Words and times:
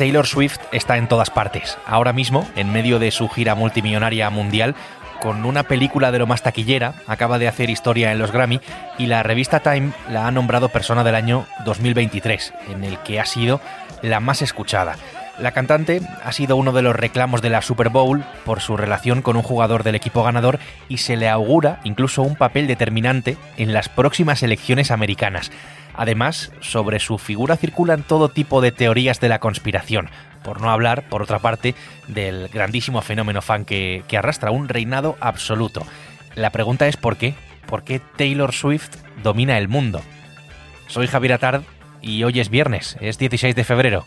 Taylor 0.00 0.26
Swift 0.26 0.56
está 0.72 0.96
en 0.96 1.08
todas 1.08 1.28
partes. 1.28 1.76
Ahora 1.84 2.14
mismo, 2.14 2.48
en 2.56 2.72
medio 2.72 2.98
de 2.98 3.10
su 3.10 3.28
gira 3.28 3.54
multimillonaria 3.54 4.30
mundial, 4.30 4.74
con 5.20 5.44
una 5.44 5.64
película 5.64 6.10
de 6.10 6.18
lo 6.18 6.26
más 6.26 6.42
taquillera, 6.42 6.94
acaba 7.06 7.38
de 7.38 7.48
hacer 7.48 7.68
historia 7.68 8.10
en 8.10 8.18
los 8.18 8.32
Grammy 8.32 8.62
y 8.96 9.08
la 9.08 9.22
revista 9.22 9.60
Time 9.60 9.92
la 10.08 10.26
ha 10.26 10.30
nombrado 10.30 10.70
persona 10.70 11.04
del 11.04 11.16
año 11.16 11.44
2023, 11.66 12.54
en 12.70 12.84
el 12.84 12.96
que 13.00 13.20
ha 13.20 13.26
sido 13.26 13.60
la 14.00 14.20
más 14.20 14.40
escuchada. 14.40 14.96
La 15.40 15.52
cantante 15.52 16.02
ha 16.22 16.32
sido 16.32 16.56
uno 16.56 16.72
de 16.72 16.82
los 16.82 16.94
reclamos 16.94 17.40
de 17.40 17.48
la 17.48 17.62
Super 17.62 17.88
Bowl 17.88 18.22
por 18.44 18.60
su 18.60 18.76
relación 18.76 19.22
con 19.22 19.36
un 19.36 19.42
jugador 19.42 19.84
del 19.84 19.94
equipo 19.94 20.22
ganador 20.22 20.58
y 20.86 20.98
se 20.98 21.16
le 21.16 21.30
augura 21.30 21.80
incluso 21.82 22.20
un 22.20 22.36
papel 22.36 22.66
determinante 22.66 23.38
en 23.56 23.72
las 23.72 23.88
próximas 23.88 24.42
elecciones 24.42 24.90
americanas. 24.90 25.50
Además, 25.94 26.52
sobre 26.60 27.00
su 27.00 27.16
figura 27.16 27.56
circulan 27.56 28.02
todo 28.02 28.28
tipo 28.28 28.60
de 28.60 28.70
teorías 28.70 29.18
de 29.18 29.30
la 29.30 29.38
conspiración, 29.38 30.10
por 30.44 30.60
no 30.60 30.70
hablar, 30.70 31.08
por 31.08 31.22
otra 31.22 31.38
parte, 31.38 31.74
del 32.06 32.48
grandísimo 32.48 33.00
fenómeno 33.00 33.40
fan 33.40 33.64
que, 33.64 34.04
arrastra 34.12 34.50
un 34.50 34.68
reinado 34.68 35.16
absoluto. 35.20 35.86
La 36.34 36.50
pregunta 36.50 36.86
es 36.86 36.98
¿por 36.98 37.16
qué? 37.16 37.34
¿Por 37.66 37.82
qué 37.82 38.02
Taylor 38.18 38.52
Swift 38.52 38.90
domina 39.22 39.56
el 39.56 39.68
mundo? 39.68 40.02
Soy 40.86 41.06
Javier 41.06 41.32
Atard 41.32 41.62
y 42.02 42.24
hoy 42.24 42.40
es 42.40 42.50
viernes, 42.50 42.98
es 43.00 43.16
16 43.16 43.54
de 43.54 43.64
febrero. 43.64 44.06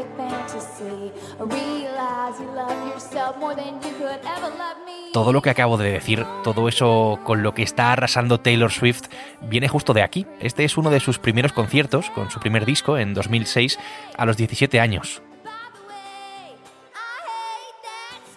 Todo 5.13 5.33
lo 5.33 5.41
que 5.41 5.49
acabo 5.49 5.77
de 5.77 5.91
decir, 5.91 6.25
todo 6.43 6.67
eso 6.67 7.19
con 7.23 7.43
lo 7.43 7.53
que 7.53 7.63
está 7.63 7.91
arrasando 7.91 8.39
Taylor 8.39 8.71
Swift, 8.71 9.03
viene 9.41 9.67
justo 9.67 9.93
de 9.93 10.03
aquí. 10.03 10.25
Este 10.39 10.63
es 10.63 10.77
uno 10.77 10.89
de 10.89 10.99
sus 10.99 11.19
primeros 11.19 11.53
conciertos, 11.53 12.09
con 12.11 12.31
su 12.31 12.39
primer 12.39 12.65
disco 12.65 12.97
en 12.97 13.13
2006, 13.13 13.77
a 14.17 14.25
los 14.25 14.37
17 14.37 14.79
años. 14.79 15.21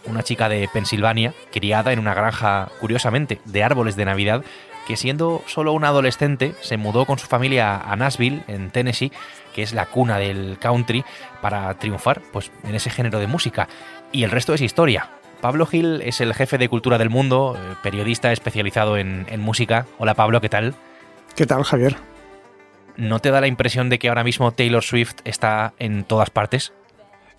Una 0.06 0.22
chica 0.22 0.48
de 0.48 0.68
Pensilvania, 0.72 1.32
criada 1.50 1.92
en 1.92 1.98
una 1.98 2.12
granja, 2.12 2.68
curiosamente, 2.80 3.40
de 3.44 3.62
árboles 3.62 3.96
de 3.96 4.04
Navidad, 4.04 4.44
que 4.86 4.96
siendo 4.96 5.42
solo 5.46 5.72
una 5.72 5.88
adolescente 5.88 6.54
se 6.60 6.76
mudó 6.76 7.06
con 7.06 7.18
su 7.18 7.26
familia 7.26 7.76
a 7.76 7.96
Nashville, 7.96 8.42
en 8.48 8.70
Tennessee, 8.70 9.12
que 9.54 9.62
es 9.62 9.72
la 9.72 9.86
cuna 9.86 10.18
del 10.18 10.58
country, 10.60 11.04
para 11.40 11.72
triunfar 11.74 12.22
pues, 12.32 12.50
en 12.64 12.74
ese 12.74 12.90
género 12.90 13.18
de 13.18 13.26
música. 13.26 13.68
Y 14.12 14.24
el 14.24 14.30
resto 14.30 14.54
es 14.54 14.60
historia. 14.60 15.10
Pablo 15.40 15.66
Gil 15.66 16.00
es 16.02 16.20
el 16.20 16.34
jefe 16.34 16.58
de 16.58 16.68
cultura 16.68 16.98
del 16.98 17.10
mundo, 17.10 17.56
eh, 17.56 17.74
periodista 17.82 18.32
especializado 18.32 18.96
en, 18.96 19.26
en 19.28 19.40
música. 19.40 19.86
Hola 19.98 20.14
Pablo, 20.14 20.40
¿qué 20.40 20.48
tal? 20.48 20.74
¿Qué 21.36 21.46
tal, 21.46 21.64
Javier? 21.64 21.96
¿No 22.96 23.18
te 23.18 23.30
da 23.30 23.40
la 23.40 23.48
impresión 23.48 23.90
de 23.90 23.98
que 23.98 24.08
ahora 24.08 24.24
mismo 24.24 24.52
Taylor 24.52 24.82
Swift 24.82 25.16
está 25.24 25.74
en 25.78 26.04
todas 26.04 26.30
partes? 26.30 26.72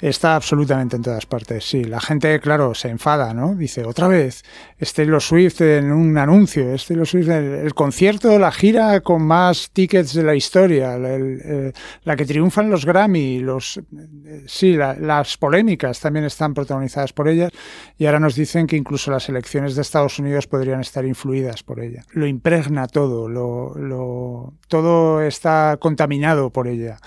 Está 0.01 0.35
absolutamente 0.35 0.97
en 0.97 1.03
todas 1.03 1.25
partes, 1.25 1.63
sí. 1.63 1.85
La 1.85 2.01
gente, 2.01 2.39
claro, 2.41 2.75
se 2.75 2.89
enfada, 2.89 3.33
¿no? 3.33 3.55
Dice, 3.55 3.85
otra 3.85 4.09
vez, 4.09 4.43
es 4.77 4.93
Taylor 4.93 5.21
Swift 5.21 5.61
en 5.61 5.89
un 5.91 6.17
anuncio, 6.17 6.73
es 6.73 6.85
Taylor 6.85 7.07
Swift 7.07 7.29
en 7.29 7.53
el, 7.65 7.73
concierto, 7.73 8.37
la 8.37 8.51
gira 8.51 8.99
con 8.99 9.21
más 9.21 9.69
tickets 9.71 10.13
de 10.13 10.23
la 10.23 10.35
historia, 10.35 10.97
eh, 10.97 11.71
la 12.03 12.15
que 12.17 12.25
triunfan 12.25 12.69
los 12.69 12.85
Grammy, 12.85 13.39
los, 13.39 13.77
eh, 13.77 14.43
sí, 14.47 14.73
las 14.73 15.37
polémicas 15.37 16.01
también 16.01 16.25
están 16.25 16.53
protagonizadas 16.53 17.13
por 17.13 17.29
ellas 17.29 17.51
y 17.97 18.05
ahora 18.05 18.19
nos 18.19 18.35
dicen 18.35 18.67
que 18.67 18.75
incluso 18.75 19.11
las 19.11 19.29
elecciones 19.29 19.75
de 19.75 19.81
Estados 19.81 20.19
Unidos 20.19 20.45
podrían 20.47 20.81
estar 20.81 21.05
influidas 21.05 21.63
por 21.63 21.79
ella. 21.79 22.03
Lo 22.11 22.27
impregna 22.27 22.87
todo, 22.87 23.29
lo, 23.29 24.53
todo 24.67 25.21
está 25.21 25.77
contaminado 25.79 26.49
por 26.49 26.67
ella. 26.67 26.97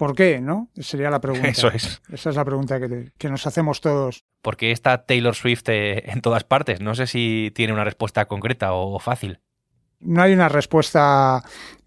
¿Por 0.00 0.14
qué? 0.14 0.40
¿No? 0.40 0.70
Sería 0.76 1.10
la 1.10 1.20
pregunta. 1.20 1.46
Eso 1.48 1.68
es. 1.68 2.00
Esa 2.10 2.30
es 2.30 2.36
la 2.36 2.44
pregunta 2.46 2.80
que, 2.80 3.28
nos 3.28 3.46
hacemos 3.46 3.82
todos. 3.82 4.24
¿Por 4.40 4.56
qué 4.56 4.72
está 4.72 5.04
Taylor 5.04 5.34
Swift 5.34 5.64
eh, 5.68 6.10
en 6.10 6.22
todas 6.22 6.42
partes? 6.42 6.80
No 6.80 6.94
sé 6.94 7.06
si 7.06 7.52
tiene 7.54 7.74
una 7.74 7.84
respuesta 7.84 8.24
concreta 8.24 8.72
o 8.72 8.98
fácil. 8.98 9.40
No 10.00 10.22
hay 10.22 10.32
una 10.32 10.48
respuesta 10.48 11.42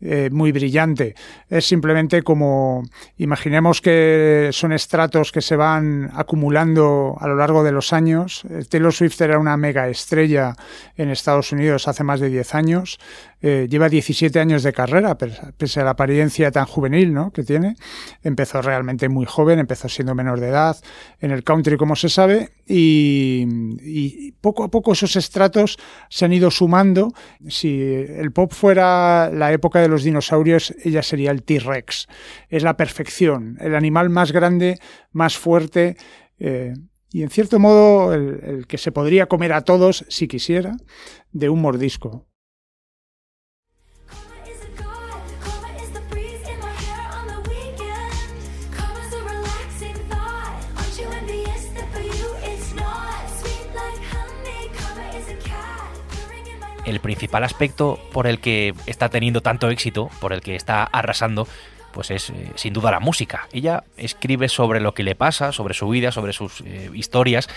eh, 0.06 0.30
muy 0.32 0.52
brillante. 0.52 1.16
Es 1.50 1.66
simplemente 1.66 2.24
como, 2.24 2.84
imaginemos 3.18 3.80
que 3.80 4.50
son 4.52 4.74
estratos 4.74 5.32
que 5.32 5.42
se 5.42 5.56
van 5.56 6.12
acumulando 6.14 7.16
a 7.20 7.28
lo 7.28 7.38
largo 7.38 7.64
de 7.64 7.72
los 7.72 7.94
años. 7.94 8.44
Eh, 8.50 8.66
Taylor 8.70 8.92
Swift 8.92 9.22
era 9.22 9.40
una 9.40 9.56
mega 9.56 9.88
estrella 9.88 10.56
en 10.98 11.10
Estados 11.10 11.54
Unidos 11.54 11.88
hace 11.88 12.04
más 12.04 12.20
de 12.20 12.28
10 12.28 12.54
años. 12.54 13.00
Eh, 13.42 13.68
lleva 13.70 13.88
17 13.88 14.40
años 14.40 14.64
de 14.64 14.74
carrera, 14.74 15.18
pese 15.18 15.82
a 15.82 15.84
la 15.84 15.92
apariencia 15.92 16.52
tan 16.52 16.66
juvenil 16.66 17.14
¿no? 17.14 17.32
que 17.32 17.44
tiene. 17.44 17.76
Empezó 18.24 18.62
realmente 18.62 19.10
muy 19.10 19.26
joven, 19.26 19.60
empezó 19.60 19.88
siendo 19.90 20.16
menor 20.16 20.40
de 20.40 20.50
edad 20.50 20.78
en 21.20 21.32
el 21.32 21.44
country, 21.44 21.78
como 21.78 21.96
se 21.96 22.10
sabe, 22.10 22.52
y, 22.66 24.32
poco 24.40 24.64
a 24.64 24.70
poco 24.70 24.94
esos 24.94 25.16
estratos 25.18 25.78
se 26.10 26.26
han 26.26 26.34
ido 26.34 26.52
sumando. 26.52 27.14
El 28.04 28.32
pop 28.32 28.52
fuera 28.52 29.30
la 29.32 29.52
época 29.54 29.80
de 29.80 29.88
los 29.88 30.04
dinosaurios, 30.04 30.74
ella 30.84 31.04
sería 31.04 31.32
el 31.32 31.44
T-Rex. 31.44 32.08
Es 32.50 32.64
la 32.64 32.78
perfección, 32.78 33.58
el 33.60 33.76
animal 33.76 34.10
más 34.10 34.32
grande, 34.32 34.80
más 35.12 35.38
fuerte. 35.38 35.98
Eh, 36.40 36.74
y 37.12 37.24
en 37.24 37.30
cierto 37.30 37.60
modo 37.60 38.14
el 38.14 38.66
que 38.68 38.78
se 38.78 38.92
podría 38.92 39.28
comer 39.28 39.54
a 39.54 39.62
todos, 39.62 40.06
si 40.10 40.28
quisiera, 40.28 40.76
de 41.32 41.50
un 41.50 41.62
mordisco. 41.62 42.28
El 56.86 57.00
principal 57.00 57.44
aspecto 57.44 58.00
por 58.12 58.28
el 58.28 58.40
que 58.40 58.74
está 58.86 59.10
teniendo 59.10 59.42
tanto 59.42 59.70
éxito, 59.70 60.10
por 60.20 60.34
el 60.34 60.42
que 60.42 60.56
está 60.56 60.84
arrasando, 60.84 61.48
pues 61.94 62.12
es 62.12 62.30
eh, 62.32 62.52
sin 62.56 62.74
duda 62.74 62.92
la 62.92 63.00
música. 63.00 63.48
Ella 63.54 63.84
escribe 63.96 64.50
sobre 64.50 64.82
lo 64.82 64.94
que 64.94 65.04
le 65.04 65.16
pasa, 65.16 65.52
sobre 65.52 65.74
su 65.74 65.88
vida, 65.88 66.12
sobre 66.12 66.34
sus 66.34 66.62
eh, 66.62 66.90
historias, 66.94 67.48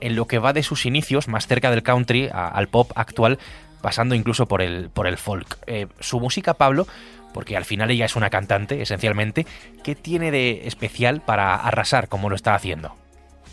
en 0.00 0.16
lo 0.16 0.26
que 0.26 0.38
va 0.38 0.52
de 0.52 0.62
sus 0.62 0.84
inicios 0.84 1.28
más 1.28 1.46
cerca 1.46 1.70
del 1.70 1.82
country 1.82 2.28
al 2.32 2.68
pop 2.68 2.90
actual, 2.96 3.38
pasando 3.80 4.14
incluso 4.14 4.46
por 4.46 4.60
el, 4.60 4.90
por 4.90 5.06
el 5.06 5.16
folk. 5.16 5.58
Eh, 5.66 5.86
su 6.00 6.20
música, 6.20 6.54
Pablo, 6.54 6.86
porque 7.32 7.56
al 7.56 7.64
final 7.64 7.90
ella 7.90 8.04
es 8.04 8.16
una 8.16 8.30
cantante, 8.30 8.82
esencialmente, 8.82 9.46
¿qué 9.82 9.94
tiene 9.94 10.30
de 10.30 10.66
especial 10.66 11.20
para 11.20 11.54
arrasar 11.54 12.08
como 12.08 12.28
lo 12.28 12.36
está 12.36 12.54
haciendo? 12.54 12.94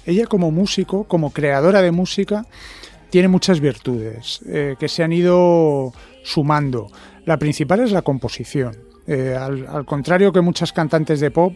Ella 0.06 0.26
como 0.26 0.50
músico, 0.52 1.04
como 1.04 1.32
creadora 1.32 1.82
de 1.82 1.92
música, 1.92 2.46
tiene 3.12 3.28
muchas 3.28 3.60
virtudes 3.60 4.40
eh, 4.48 4.76
que 4.80 4.88
se 4.88 5.04
han 5.04 5.14
ido 5.14 5.94
sumando. 6.24 6.88
La 7.26 7.38
principal 7.38 7.82
es 7.82 7.92
la 7.92 8.02
composición. 8.02 8.76
Eh, 9.06 9.38
al, 9.38 9.86
contrario 9.86 10.32
que 10.32 10.42
muchas 10.42 10.72
cantantes 10.72 11.20
de 11.20 11.30
pop, 11.30 11.56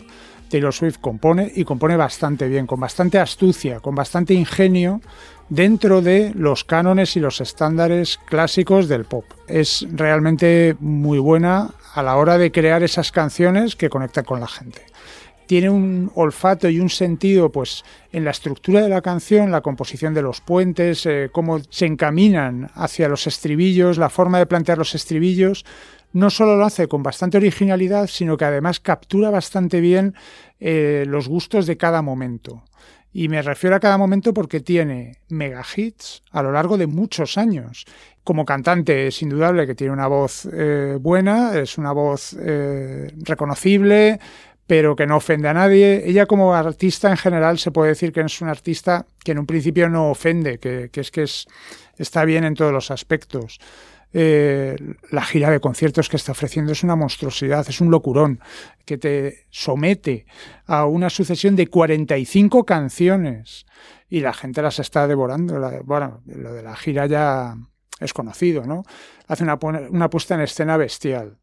Taylor 0.49 0.73
Swift 0.73 0.97
compone 0.99 1.51
y 1.55 1.63
compone 1.63 1.95
bastante 1.95 2.47
bien, 2.47 2.67
con 2.67 2.79
bastante 2.79 3.19
astucia, 3.19 3.79
con 3.79 3.95
bastante 3.95 4.33
ingenio 4.33 5.01
dentro 5.49 6.01
de 6.01 6.33
los 6.35 6.65
cánones 6.65 7.15
y 7.15 7.19
los 7.19 7.39
estándares 7.39 8.19
clásicos 8.25 8.87
del 8.87 9.05
pop. 9.05 9.25
Es 9.47 9.87
realmente 9.91 10.75
muy 10.79 11.19
buena 11.19 11.71
a 11.93 12.03
la 12.03 12.17
hora 12.17 12.37
de 12.37 12.51
crear 12.51 12.83
esas 12.83 13.11
canciones 13.11 13.75
que 13.75 13.89
conectan 13.89 14.25
con 14.25 14.41
la 14.41 14.47
gente 14.47 14.81
tiene 15.45 15.69
un 15.69 16.11
olfato 16.15 16.69
y 16.69 16.79
un 16.79 16.89
sentido 16.89 17.51
pues 17.51 17.83
en 18.11 18.25
la 18.25 18.31
estructura 18.31 18.81
de 18.81 18.89
la 18.89 19.01
canción, 19.01 19.51
la 19.51 19.61
composición 19.61 20.13
de 20.13 20.21
los 20.21 20.41
puentes, 20.41 21.05
eh, 21.05 21.29
cómo 21.31 21.59
se 21.69 21.85
encaminan 21.85 22.69
hacia 22.73 23.09
los 23.09 23.27
estribillos, 23.27 23.97
la 23.97 24.09
forma 24.09 24.39
de 24.39 24.45
plantear 24.45 24.77
los 24.77 24.95
estribillos, 24.95 25.65
no 26.13 26.29
solo 26.29 26.55
lo 26.55 26.65
hace 26.65 26.87
con 26.87 27.03
bastante 27.03 27.37
originalidad, 27.37 28.07
sino 28.07 28.37
que 28.37 28.45
además 28.45 28.79
captura 28.79 29.29
bastante 29.29 29.81
bien 29.81 30.15
eh, 30.59 31.03
los 31.07 31.27
gustos 31.27 31.67
de 31.67 31.77
cada 31.77 32.01
momento. 32.01 32.63
Y 33.11 33.29
me 33.29 33.41
refiero 33.41 33.77
a 33.77 33.79
cada 33.79 33.97
momento 33.97 34.33
porque 34.33 34.59
tiene 34.59 35.19
mega 35.29 35.63
hits 35.75 36.21
a 36.31 36.43
lo 36.43 36.51
largo 36.51 36.77
de 36.77 36.87
muchos 36.87 37.37
años. 37.37 37.85
Como 38.25 38.43
cantante 38.43 39.07
es 39.07 39.21
indudable 39.21 39.65
que 39.65 39.75
tiene 39.75 39.93
una 39.93 40.07
voz 40.07 40.49
eh, 40.51 40.97
buena, 40.99 41.57
es 41.57 41.77
una 41.77 41.93
voz 41.93 42.35
reconocible, 43.23 44.19
pero 44.67 44.95
que 44.95 45.05
no 45.05 45.17
ofende 45.17 45.47
a 45.47 45.53
nadie. 45.53 46.03
Ella 46.05 46.25
como 46.25 46.53
artista 46.53 47.09
en 47.09 47.17
general 47.17 47.59
se 47.59 47.71
puede 47.71 47.89
decir 47.89 48.11
que 48.11 48.21
es 48.21 48.41
una 48.41 48.51
artista 48.51 49.05
que 49.23 49.31
en 49.33 49.39
un 49.39 49.45
principio 49.45 49.89
no 49.89 50.09
ofende, 50.09 50.59
que, 50.59 50.89
es 50.93 51.11
que 51.11 51.23
es, 51.23 51.45
está 51.97 52.25
bien 52.25 52.43
en 52.43 52.55
todos 52.55 52.71
los 52.71 52.91
aspectos. 52.91 53.59
eh, 54.17 54.77
la 55.11 55.23
gira 55.23 55.49
de 55.49 55.59
conciertos 55.59 56.07
que 56.07 56.15
está 56.15 56.31
ofreciendo 56.31 56.71
es 56.71 56.83
una 56.83 56.95
monstruosidad, 56.95 57.67
es 57.67 57.81
un 57.81 57.91
locurón, 57.91 58.39
que 58.85 58.97
te 58.97 59.45
somete 59.49 60.25
a 60.65 60.85
una 60.85 61.09
sucesión 61.09 61.55
de 61.55 61.67
45 61.67 62.63
canciones 62.63 63.65
y 64.09 64.21
la 64.21 64.33
gente 64.33 64.61
las 64.61 64.79
está 64.79 65.07
devorando. 65.07 65.59
bueno, 65.83 66.21
lo 66.25 66.53
de 66.53 66.63
la 66.63 66.75
gira 66.75 67.07
ya 67.07 67.55
es 67.99 68.13
conocido, 68.13 68.65
¿no? 68.65 68.83
Hace 69.27 69.43
una, 69.43 69.59
una 69.89 70.09
puesta 70.09 70.35
en 70.35 70.41
escena 70.41 70.77
bestial. 70.77 71.37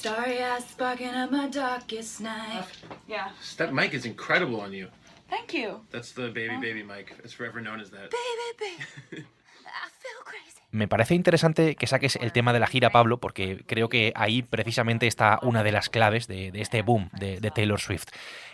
Starry 0.00 0.42
eyes 0.42 0.64
sparking 0.64 1.14
up 1.14 1.30
my 1.30 1.46
darkest 1.48 2.22
night. 2.22 2.64
Uh, 2.90 2.94
yeah. 3.06 3.28
That 3.58 3.74
mic 3.74 3.92
is 3.92 4.06
incredible 4.06 4.62
on 4.62 4.72
you. 4.72 4.88
Thank 5.28 5.52
you. 5.52 5.82
That's 5.90 6.12
the 6.12 6.30
baby 6.30 6.54
oh. 6.56 6.60
baby 6.60 6.82
mic. 6.82 7.14
It's 7.22 7.34
forever 7.34 7.60
known 7.60 7.80
as 7.80 7.90
that. 7.90 8.08
Baby 8.10 8.48
baby. 8.58 9.26
I 9.66 9.88
feel 10.00 10.24
crazy. 10.24 10.60
Me 10.72 10.86
parece 10.86 11.16
interesante 11.16 11.74
que 11.74 11.88
saques 11.88 12.14
el 12.16 12.30
tema 12.32 12.52
de 12.52 12.60
la 12.60 12.68
gira, 12.68 12.90
Pablo, 12.90 13.18
porque 13.18 13.64
creo 13.66 13.88
que 13.88 14.12
ahí 14.14 14.42
precisamente 14.42 15.08
está 15.08 15.40
una 15.42 15.64
de 15.64 15.72
las 15.72 15.90
claves 15.90 16.28
de, 16.28 16.52
este 16.54 16.82
boom 16.82 17.10
de, 17.18 17.40
Taylor 17.52 17.80
Swift. 17.80 18.06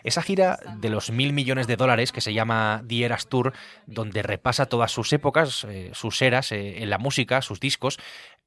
Esa 0.02 0.22
gira 0.22 0.58
de 0.78 0.88
los 0.88 1.10
mil 1.10 1.34
millones 1.34 1.66
de 1.66 1.76
dólares 1.76 2.12
que 2.12 2.22
se 2.22 2.32
llama 2.32 2.82
The 2.88 3.04
Eras 3.04 3.28
Tour, 3.28 3.52
donde 3.86 4.22
repasa 4.22 4.64
todas 4.64 4.92
sus 4.92 5.12
épocas, 5.12 5.64
eh, 5.68 5.90
sus 5.92 6.22
eras 6.22 6.52
eh, 6.52 6.82
en 6.82 6.88
la 6.88 6.96
música, 6.96 7.42
sus 7.42 7.60
discos, 7.60 7.98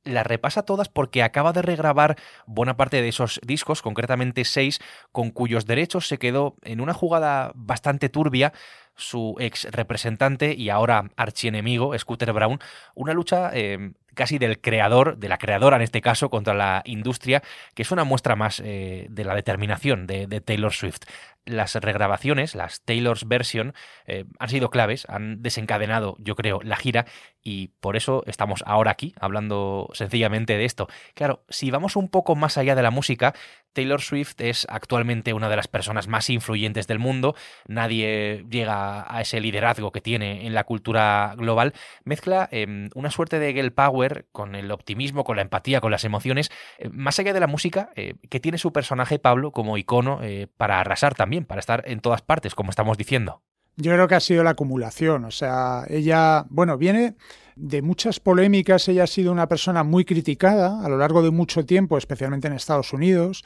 las 0.04 0.26
repasa 0.26 0.64
todas 0.64 0.90
porque 0.90 1.24
acaba 1.24 1.54
de 1.54 1.62
regrabar 1.62 2.18
buena 2.46 2.78
parte 2.78 3.02
de 3.02 3.10
esos 3.10 3.40
discos, 3.44 3.82
concretamente 3.82 4.46
seis, 4.46 4.80
con 5.12 5.32
cuyos 5.32 5.66
derechos 5.66 6.08
se 6.08 6.18
quedó 6.18 6.56
en 6.64 6.82
una 6.82 6.94
jugada 6.94 7.52
bastante 7.56 8.10
turbia 8.10 8.54
su 8.96 9.36
ex 9.40 9.66
representante 9.72 10.54
y 10.54 10.70
ahora 10.70 11.10
archienemigo, 11.16 11.98
Scooter 11.98 12.34
Brown, 12.34 12.60
una 12.96 13.14
lucha 13.14 13.50
eh, 13.54 13.94
casi 14.14 14.38
del 14.38 14.60
creador, 14.60 15.18
de 15.18 15.30
la 15.30 15.38
creadora 15.38 15.78
en 15.78 15.82
este 15.82 16.02
caso, 16.02 16.30
contra 16.30 16.54
la 16.54 16.82
industria, 16.86 17.42
que 17.74 17.84
es 17.84 17.92
una 17.92 18.04
muestra 18.04 18.36
más 18.36 18.62
eh, 18.64 19.08
de 19.10 19.24
la 19.24 19.34
determinación 19.34 20.06
de, 20.06 20.42
Taylor 20.42 20.74
Swift. 20.74 21.04
Las 21.50 21.76
regrabaciones, 21.76 22.56
las 22.56 22.82
Taylor's 22.84 23.28
Version, 23.28 23.74
eh, 24.06 24.26
han 24.38 24.50
sido 24.50 24.70
claves, 24.70 25.06
han 25.10 25.42
desencadenado, 25.42 26.16
yo 26.20 26.36
creo, 26.36 26.60
la 26.64 26.76
gira 26.76 27.06
y 27.42 27.70
por 27.80 27.96
eso 27.96 28.24
estamos 28.28 28.64
ahora 28.66 28.92
aquí 28.92 29.16
hablando 29.20 29.90
sencillamente 29.94 30.58
de 30.58 30.66
esto. 30.66 30.88
Claro, 31.16 31.44
si 31.50 31.72
vamos 31.72 31.96
un 31.96 32.10
poco 32.10 32.36
más 32.36 32.58
allá 32.58 32.76
de 32.76 32.84
la 32.84 32.92
música, 32.92 33.34
Taylor 33.74 34.02
Swift 34.02 34.40
es 34.40 34.68
actualmente 34.70 35.34
una 35.34 35.50
de 35.50 35.56
las 35.56 35.68
personas 35.68 36.08
más 36.08 36.30
influyentes 36.30 36.88
del 36.88 37.00
mundo, 37.00 37.36
nadie 37.68 38.46
llega 38.50 39.06
a 39.14 39.22
ese 39.22 39.40
liderazgo 39.40 39.92
que 39.92 40.02
tiene 40.02 40.46
en 40.46 40.54
la 40.54 40.64
cultura 40.64 41.34
global, 41.38 41.74
mezcla 42.04 42.48
em, 42.52 42.90
una 42.96 43.12
suerte 43.12 43.40
de 43.40 43.54
girl 43.54 43.72
power 43.72 44.28
con 44.32 44.56
el 44.56 44.72
optimismo, 44.72 45.24
con 45.24 45.36
la 45.36 45.42
empatía, 45.42 45.82
con 45.82 45.92
las 45.92 46.04
emociones, 46.04 46.52
eh, 46.78 46.90
más 46.92 47.20
allá 47.20 47.34
de 47.34 47.40
la 47.40 47.48
música, 47.48 47.90
eh, 47.96 48.16
que 48.30 48.40
tiene 48.40 48.58
su 48.58 48.74
personaje 48.74 49.20
Pablo 49.20 49.52
como 49.52 49.78
icono 49.78 50.20
para 50.58 50.80
arrasar 50.80 51.16
también, 51.16 51.39
para 51.46 51.60
estar 51.60 51.84
en 51.86 52.00
todas 52.00 52.22
partes, 52.22 52.56
como 52.56 52.70
estamos 52.70 52.98
diciendo. 52.98 53.42
Yo 53.76 53.94
creo 53.94 54.08
que 54.08 54.16
ha 54.16 54.20
sido 54.20 54.44
la 54.44 54.52
acumulación, 54.52 55.24
o 55.24 55.32
sea, 55.32 55.86
ella, 55.88 56.46
bueno, 56.50 56.78
viene 56.78 57.16
de 57.56 57.82
muchas 57.82 58.20
polémicas, 58.20 58.88
ella 58.90 59.04
ha 59.04 59.08
sido 59.08 59.32
una 59.32 59.48
persona 59.48 59.84
muy 59.84 60.04
criticada 60.04 60.84
a 60.84 60.90
lo 60.90 60.98
largo 60.98 61.22
de 61.22 61.32
mucho 61.32 61.66
tiempo, 61.66 61.98
especialmente 61.98 62.48
en 62.48 62.54
Estados 62.54 62.92
Unidos, 62.92 63.46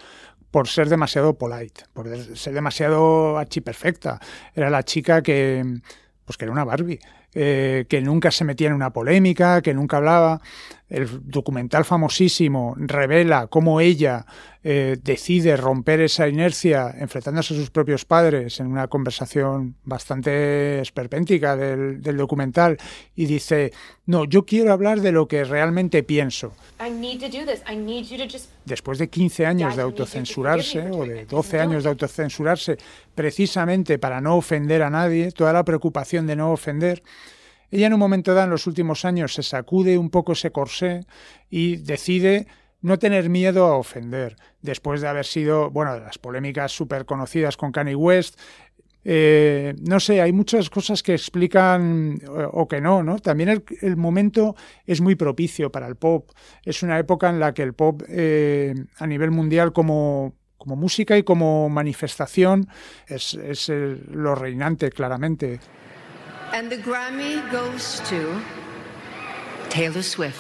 por 0.49 0.67
ser 0.67 0.89
demasiado 0.89 1.37
polite, 1.37 1.83
por 1.93 2.07
ser 2.35 2.53
demasiado 2.53 3.37
archiperfecta. 3.37 4.19
Era 4.55 4.69
la 4.69 4.83
chica 4.83 5.21
que, 5.21 5.81
pues 6.25 6.37
que 6.37 6.45
era 6.45 6.51
una 6.51 6.63
Barbie. 6.63 6.99
Eh, 7.35 7.85
que 7.89 7.99
nunca 7.99 8.29
se 8.29 8.45
metía 8.45 8.67
en 8.67 8.73
una 8.73 8.93
polémica, 8.93 9.63
que 9.63 9.73
nunca 9.73 9.97
hablaba. 9.97 10.39
El 10.87 11.07
documental 11.27 11.83
famosísimo 11.83 12.75
revela 12.77 13.47
cómo 13.47 13.81
ella 13.81 14.27
eh, 14.65 14.97
decide 15.01 15.57
romper 15.57 16.01
esa 16.01 16.27
inercia 16.27 16.93
enfrentándose 16.97 17.55
a 17.55 17.57
sus 17.57 17.71
propios 17.71 18.05
padres 18.05 18.59
en 18.59 18.67
una 18.67 18.87
conversación 18.87 19.75
bastante 19.83 20.79
esperpéntica 20.79 21.57
del, 21.57 22.01
documental 22.15 22.77
y 23.15 23.25
dice, 23.25 23.73
no, 24.05 24.23
yo 24.25 24.45
quiero 24.45 24.71
hablar 24.71 25.01
de 25.01 25.11
lo 25.11 25.27
que 25.27 25.43
realmente 25.43 26.03
pienso. 26.03 26.53
Después 28.63 28.99
de 28.99 29.09
15 29.09 29.45
años 29.45 29.75
de 29.75 29.81
autocensurarse 29.81 30.91
o 30.91 31.05
de 31.05 31.25
12 31.25 31.59
años 31.59 31.83
de 31.83 31.89
autocensurarse 31.89 32.77
precisamente 33.15 33.97
para 33.99 34.21
no 34.21 34.37
ofender 34.37 34.83
a 34.83 34.89
nadie, 34.89 35.31
toda 35.31 35.51
la 35.51 35.65
preocupación 35.65 36.25
de 36.25 36.35
no 36.35 36.51
ofender, 36.51 37.03
ella 37.73 37.87
en 37.87 37.93
un 37.93 37.99
momento 37.99 38.35
dado 38.35 38.45
en 38.45 38.51
los 38.51 38.67
últimos 38.67 39.03
años 39.03 39.33
se 39.33 39.41
sacude 39.41 39.97
un 39.97 40.11
poco 40.11 40.33
ese 40.33 40.51
corsé 40.51 41.07
y 41.49 41.77
decide 41.77 42.45
no 42.81 42.99
tener 42.99 43.29
miedo 43.29 43.65
a 43.65 43.77
ofender, 43.77 44.35
después 44.61 45.01
de 45.01 45.07
haber 45.07 45.25
sido, 45.25 45.71
bueno, 45.71 45.95
de 45.95 46.01
las 46.01 46.19
polémicas 46.19 46.71
súper 46.71 47.05
conocidas 47.05 47.57
con 47.57 47.71
Kanye 47.71 47.95
West. 47.95 48.39
Eh, 49.05 49.73
no 49.81 49.99
sé, 49.99 50.21
hay 50.21 50.31
muchas 50.33 50.69
cosas 50.69 51.01
que 51.01 51.13
explican 51.13 52.19
o, 52.51 52.67
que 52.67 52.79
no, 52.79 53.01
¿no? 53.01 53.17
También 53.17 53.63
el, 53.81 53.97
momento 53.97 54.55
es 54.85 55.01
muy 55.01 55.15
propicio 55.15 55.71
para 55.71 55.87
el 55.87 55.95
pop. 55.95 56.29
Es 56.63 56.83
una 56.83 56.99
época 56.99 57.29
en 57.29 57.39
la 57.39 57.55
que 57.55 57.63
el 57.63 57.73
pop 57.73 58.03
eh, 58.07 58.75
a 58.97 59.07
nivel 59.07 59.31
mundial 59.31 59.73
como, 59.73 60.35
como 60.57 60.75
música 60.75 61.17
y 61.17 61.23
como 61.23 61.69
manifestación 61.69 62.67
es, 63.07 63.33
es 63.33 63.69
lo 63.69 64.35
reinante 64.35 64.91
claramente. 64.91 65.59
And 66.53 66.69
the 66.69 66.77
Grammy 66.77 67.41
goes 67.51 67.99
to 68.09 68.39
Taylor 69.71 70.03
Swift. 70.03 70.39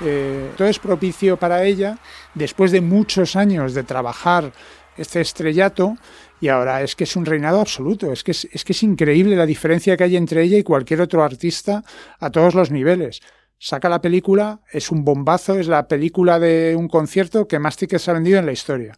Eh, 0.00 0.52
todo 0.56 0.68
es 0.68 0.78
propicio 0.78 1.36
para 1.36 1.64
ella 1.64 1.98
después 2.32 2.72
de 2.72 2.80
muchos 2.80 3.36
años 3.36 3.74
de 3.74 3.82
trabajar 3.82 4.50
este 4.96 5.20
estrellato 5.20 5.98
y 6.40 6.48
ahora 6.48 6.80
es 6.80 6.96
que 6.96 7.04
es 7.04 7.14
un 7.14 7.26
reinado 7.26 7.60
absoluto, 7.60 8.10
es 8.10 8.24
que 8.24 8.30
es, 8.30 8.48
es 8.50 8.64
que 8.64 8.72
es 8.72 8.82
increíble 8.82 9.36
la 9.36 9.44
diferencia 9.44 9.98
que 9.98 10.04
hay 10.04 10.16
entre 10.16 10.42
ella 10.42 10.56
y 10.56 10.62
cualquier 10.62 11.02
otro 11.02 11.22
artista 11.22 11.84
a 12.18 12.30
todos 12.30 12.54
los 12.54 12.70
niveles 12.70 13.20
saca 13.58 13.88
la 13.88 14.00
película, 14.00 14.60
es 14.72 14.90
un 14.90 15.04
bombazo, 15.04 15.58
es 15.58 15.68
la 15.68 15.88
película 15.88 16.38
de 16.38 16.74
un 16.76 16.88
concierto 16.88 17.48
que 17.48 17.58
más 17.58 17.76
tickets 17.76 18.08
ha 18.08 18.12
vendido 18.12 18.38
en 18.38 18.46
la 18.46 18.52
historia. 18.52 18.94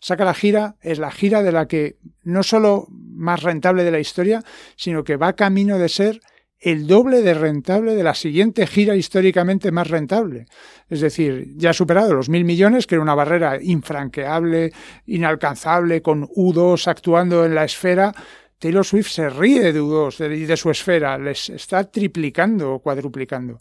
Saca 0.00 0.24
la 0.24 0.34
gira, 0.34 0.76
es 0.80 0.98
la 0.98 1.10
gira 1.10 1.42
de 1.42 1.52
la 1.52 1.66
que 1.66 1.96
no 2.22 2.42
solo 2.42 2.86
más 2.90 3.42
rentable 3.42 3.84
de 3.84 3.90
la 3.90 4.00
historia, 4.00 4.42
sino 4.76 5.04
que 5.04 5.16
va 5.16 5.34
camino 5.34 5.78
de 5.78 5.88
ser 5.88 6.20
el 6.62 6.86
doble 6.86 7.22
de 7.22 7.34
rentable 7.34 7.96
de 7.96 8.04
la 8.04 8.14
siguiente 8.14 8.68
gira 8.68 8.94
históricamente 8.94 9.72
más 9.72 9.88
rentable. 9.88 10.46
Es 10.88 11.00
decir, 11.00 11.48
ya 11.56 11.70
ha 11.70 11.74
superado 11.74 12.14
los 12.14 12.28
mil 12.28 12.44
millones, 12.44 12.86
que 12.86 12.94
era 12.94 13.02
una 13.02 13.16
barrera 13.16 13.58
infranqueable, 13.60 14.72
inalcanzable, 15.06 16.02
con 16.02 16.28
U2 16.28 16.86
actuando 16.86 17.44
en 17.44 17.56
la 17.56 17.64
esfera, 17.64 18.14
Taylor 18.62 18.86
Swift 18.86 19.08
se 19.08 19.28
ríe 19.28 19.72
de 19.72 19.82
U2 19.82 20.36
y 20.36 20.44
de, 20.46 20.56
su 20.56 20.70
esfera, 20.70 21.18
les 21.18 21.50
está 21.50 21.82
triplicando 21.90 22.74
o 22.74 22.78
cuadruplicando. 22.78 23.58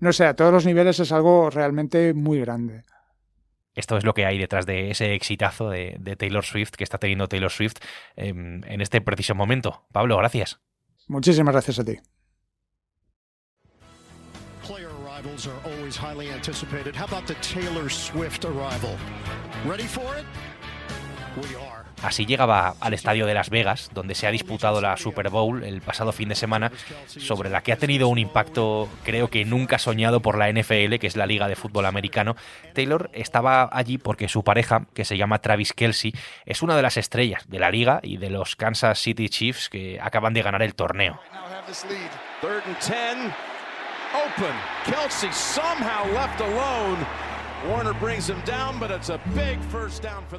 No 0.00 0.12
sé, 0.12 0.24
a 0.26 0.34
todos 0.34 0.52
los 0.52 0.66
niveles 0.66 0.98
es 0.98 1.12
algo 1.12 1.50
realmente 1.50 2.12
muy 2.14 2.40
grande. 2.40 2.82
Esto 3.76 3.96
es 3.96 4.04
lo 4.04 4.12
que 4.12 4.26
hay 4.26 4.38
detrás 4.38 4.66
de 4.66 4.90
ese 4.90 5.14
exitazo 5.14 5.70
de, 5.70 6.16
Taylor 6.18 6.44
Swift 6.44 6.72
que 6.72 6.82
está 6.82 6.98
teniendo 6.98 7.28
Taylor 7.28 7.52
Swift 7.52 7.76
en, 8.16 8.64
en 8.66 8.80
este 8.80 9.00
preciso 9.00 9.36
momento. 9.36 9.86
Pablo, 9.92 10.16
gracias. 10.16 10.58
Muchísimas 11.06 11.52
gracias 11.54 11.78
a 11.78 11.84
ti. 11.84 11.98
Así 22.02 22.24
llegaba 22.24 22.74
al 22.80 22.94
estadio 22.94 23.26
de 23.26 23.34
Las 23.34 23.50
Vegas, 23.50 23.90
donde 23.92 24.14
se 24.14 24.26
ha 24.26 24.30
disputado 24.30 24.80
la 24.80 24.96
Super 24.96 25.28
Bowl 25.28 25.62
el 25.62 25.82
pasado 25.82 26.12
fin 26.12 26.28
de 26.28 26.34
semana, 26.34 26.72
sobre 27.06 27.50
la 27.50 27.62
que 27.62 27.72
ha 27.72 27.76
tenido 27.76 28.08
un 28.08 28.18
impacto 28.18 28.88
creo 29.04 29.28
que 29.28 29.44
nunca 29.44 29.78
soñado 29.78 30.20
por 30.20 30.38
la 30.38 30.50
NFL, 30.50 30.96
que 30.96 31.06
es 31.06 31.16
la 31.16 31.26
Liga 31.26 31.48
de 31.48 31.56
Fútbol 31.56 31.86
Americano. 31.86 32.36
Taylor 32.74 33.10
estaba 33.12 33.68
allí 33.70 33.98
porque 33.98 34.28
su 34.28 34.42
pareja, 34.42 34.86
que 34.94 35.04
se 35.04 35.16
llama 35.16 35.40
Travis 35.40 35.72
Kelsey, 35.72 36.12
es 36.46 36.62
una 36.62 36.76
de 36.76 36.82
las 36.82 36.96
estrellas 36.96 37.48
de 37.48 37.58
la 37.58 37.70
liga 37.70 38.00
y 38.02 38.16
de 38.16 38.30
los 38.30 38.56
Kansas 38.56 38.98
City 38.98 39.28
Chiefs 39.28 39.68
que 39.68 39.98
acaban 40.00 40.32
de 40.32 40.42
ganar 40.42 40.62
el 40.62 40.74
torneo. 40.74 41.20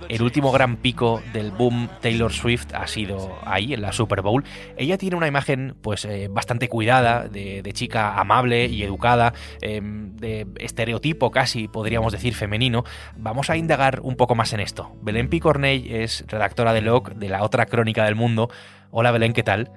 El 0.10 0.22
último 0.24 0.52
gran 0.52 0.78
pico 0.78 1.22
del 1.34 1.52
boom 1.52 1.88
Taylor 2.02 2.32
Swift 2.32 2.74
ha 2.74 2.88
sido 2.88 3.38
ahí, 3.46 3.74
en 3.74 3.82
la 3.82 3.92
Super 3.92 4.22
Bowl. 4.22 4.44
Ella 4.76 4.98
tiene 4.98 5.16
una 5.16 5.28
imagen 5.28 5.76
pues 5.82 6.06
eh, 6.06 6.30
bastante 6.30 6.68
cuidada, 6.68 7.28
de, 7.28 7.62
chica 7.74 8.20
amable 8.20 8.66
y 8.66 8.84
educada, 8.84 9.34
em, 9.62 10.16
de 10.18 10.48
estereotipo 10.58 11.32
casi, 11.32 11.68
podríamos 11.68 12.12
decir, 12.12 12.34
femenino. 12.34 12.84
Vamos 13.16 13.50
a 13.50 13.58
indagar 13.58 14.00
un 14.02 14.16
poco 14.16 14.36
más 14.36 14.54
en 14.54 14.60
esto. 14.60 14.96
Belén 15.02 15.30
Picornell 15.30 15.92
es 15.92 16.26
redactora 16.28 16.74
de 16.74 16.82
Log, 16.82 17.16
de 17.16 17.30
la 17.30 17.44
otra 17.44 17.68
crónica 17.68 18.06
del 18.06 18.16
mundo. 18.16 18.50
Hola 18.90 19.12
Belén, 19.12 19.34
¿qué 19.34 19.44
tal? 19.44 19.72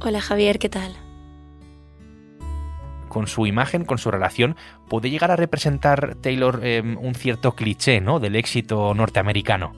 Hola 0.00 0.20
Javier, 0.20 0.58
¿qué 0.58 0.68
tal? 0.68 1.07
Con 3.08 3.26
su 3.26 3.46
imagen, 3.46 3.84
con 3.84 3.98
su 3.98 4.10
relación, 4.10 4.56
puede 4.88 5.10
llegar 5.10 5.30
a 5.30 5.36
representar 5.36 6.16
Taylor 6.20 6.60
em, 6.64 6.96
un 6.98 7.14
cierto 7.14 7.54
cliché 7.54 8.00
¿no? 8.00 8.20
del 8.20 8.36
éxito 8.36 8.94
norteamericano. 8.94 9.72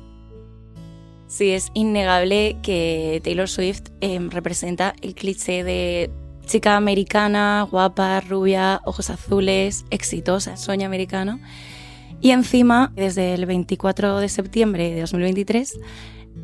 Sí, 1.26 1.50
es 1.50 1.70
innegable 1.75 2.56
que 2.62 3.20
Taylor 3.22 3.49
Swift 3.49 3.90
em, 4.00 4.30
representa 4.30 4.94
el 5.00 5.14
cliché 5.14 5.62
de 5.62 6.10
chica 6.44 6.76
americana, 6.76 7.66
guapa, 7.70 8.20
rubia, 8.20 8.80
ojos 8.84 9.10
azules, 9.10 9.84
exitosa, 9.90 10.56
sueño 10.56 10.87
americano. 10.87 11.38
Y 12.20 12.32
encima, 12.32 12.92
desde 12.96 13.34
el 13.34 13.46
24 13.46 14.18
de 14.18 14.28
septiembre 14.28 14.90
de 14.90 15.00
2023, 15.00 15.78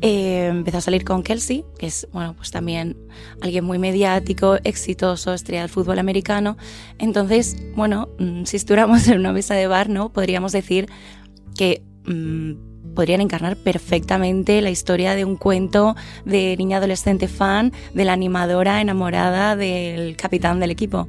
eh, 0.01 0.47
empezó 0.47 0.77
a 0.77 0.81
salir 0.81 1.03
con 1.03 1.23
Kelsey, 1.23 1.65
que 1.79 1.87
es 1.87 2.07
bueno, 2.11 2.35
pues 2.35 2.51
también 2.51 2.97
alguien 3.41 3.65
muy 3.65 3.79
mediático, 3.79 4.57
exitoso, 4.63 5.33
estrella 5.33 5.61
del 5.61 5.69
fútbol 5.69 5.99
americano. 5.99 6.57
Entonces, 6.99 7.55
bueno, 7.75 8.09
mm, 8.19 8.43
si 8.45 8.57
estuviéramos 8.57 9.07
en 9.07 9.19
una 9.19 9.33
mesa 9.33 9.55
de 9.55 9.67
bar, 9.67 9.89
¿no? 9.89 10.13
Podríamos 10.13 10.51
decir 10.51 10.87
que 11.55 11.81
mm, 12.05 12.93
podrían 12.93 13.21
encarnar 13.21 13.57
perfectamente 13.57 14.61
la 14.61 14.69
historia 14.69 15.15
de 15.15 15.25
un 15.25 15.35
cuento 15.35 15.95
de 16.25 16.55
niña 16.57 16.77
adolescente 16.77 17.27
fan, 17.27 17.71
de 17.93 18.05
la 18.05 18.13
animadora 18.13 18.81
enamorada 18.81 19.55
del 19.55 20.15
capitán 20.15 20.59
del 20.59 20.71
equipo. 20.71 21.07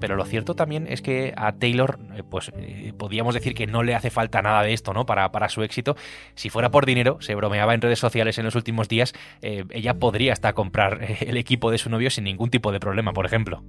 Pero 0.00 0.16
lo 0.16 0.24
cierto 0.24 0.54
también 0.54 0.86
es 0.88 1.02
que 1.02 1.32
a 1.36 1.52
Taylor, 1.52 1.98
eh, 2.14 2.22
pues 2.28 2.52
eh, 2.56 2.92
podríamos 2.96 3.34
decir 3.34 3.54
que 3.54 3.66
no 3.66 3.82
le 3.82 3.94
hace 3.94 4.10
falta 4.10 4.42
nada 4.42 4.62
de 4.62 4.72
esto, 4.72 4.92
¿no? 4.92 5.06
Para, 5.06 5.30
para 5.32 5.48
su 5.48 5.62
éxito. 5.62 5.96
Si 6.34 6.50
fuera 6.50 6.70
por 6.70 6.86
dinero, 6.86 7.18
se 7.20 7.34
bromeaba 7.34 7.74
en 7.74 7.80
redes 7.80 7.98
sociales 7.98 8.38
en 8.38 8.44
los 8.44 8.54
últimos 8.54 8.88
días, 8.88 9.14
eh, 9.42 9.64
ella 9.70 9.94
podría 9.94 10.32
hasta 10.32 10.52
comprar 10.52 11.00
el 11.20 11.36
equipo 11.36 11.70
de 11.70 11.78
su 11.78 11.90
novio 11.90 12.10
sin 12.10 12.24
ningún 12.24 12.50
tipo 12.50 12.72
de 12.72 12.80
problema, 12.80 13.12
por 13.12 13.26
ejemplo. 13.26 13.62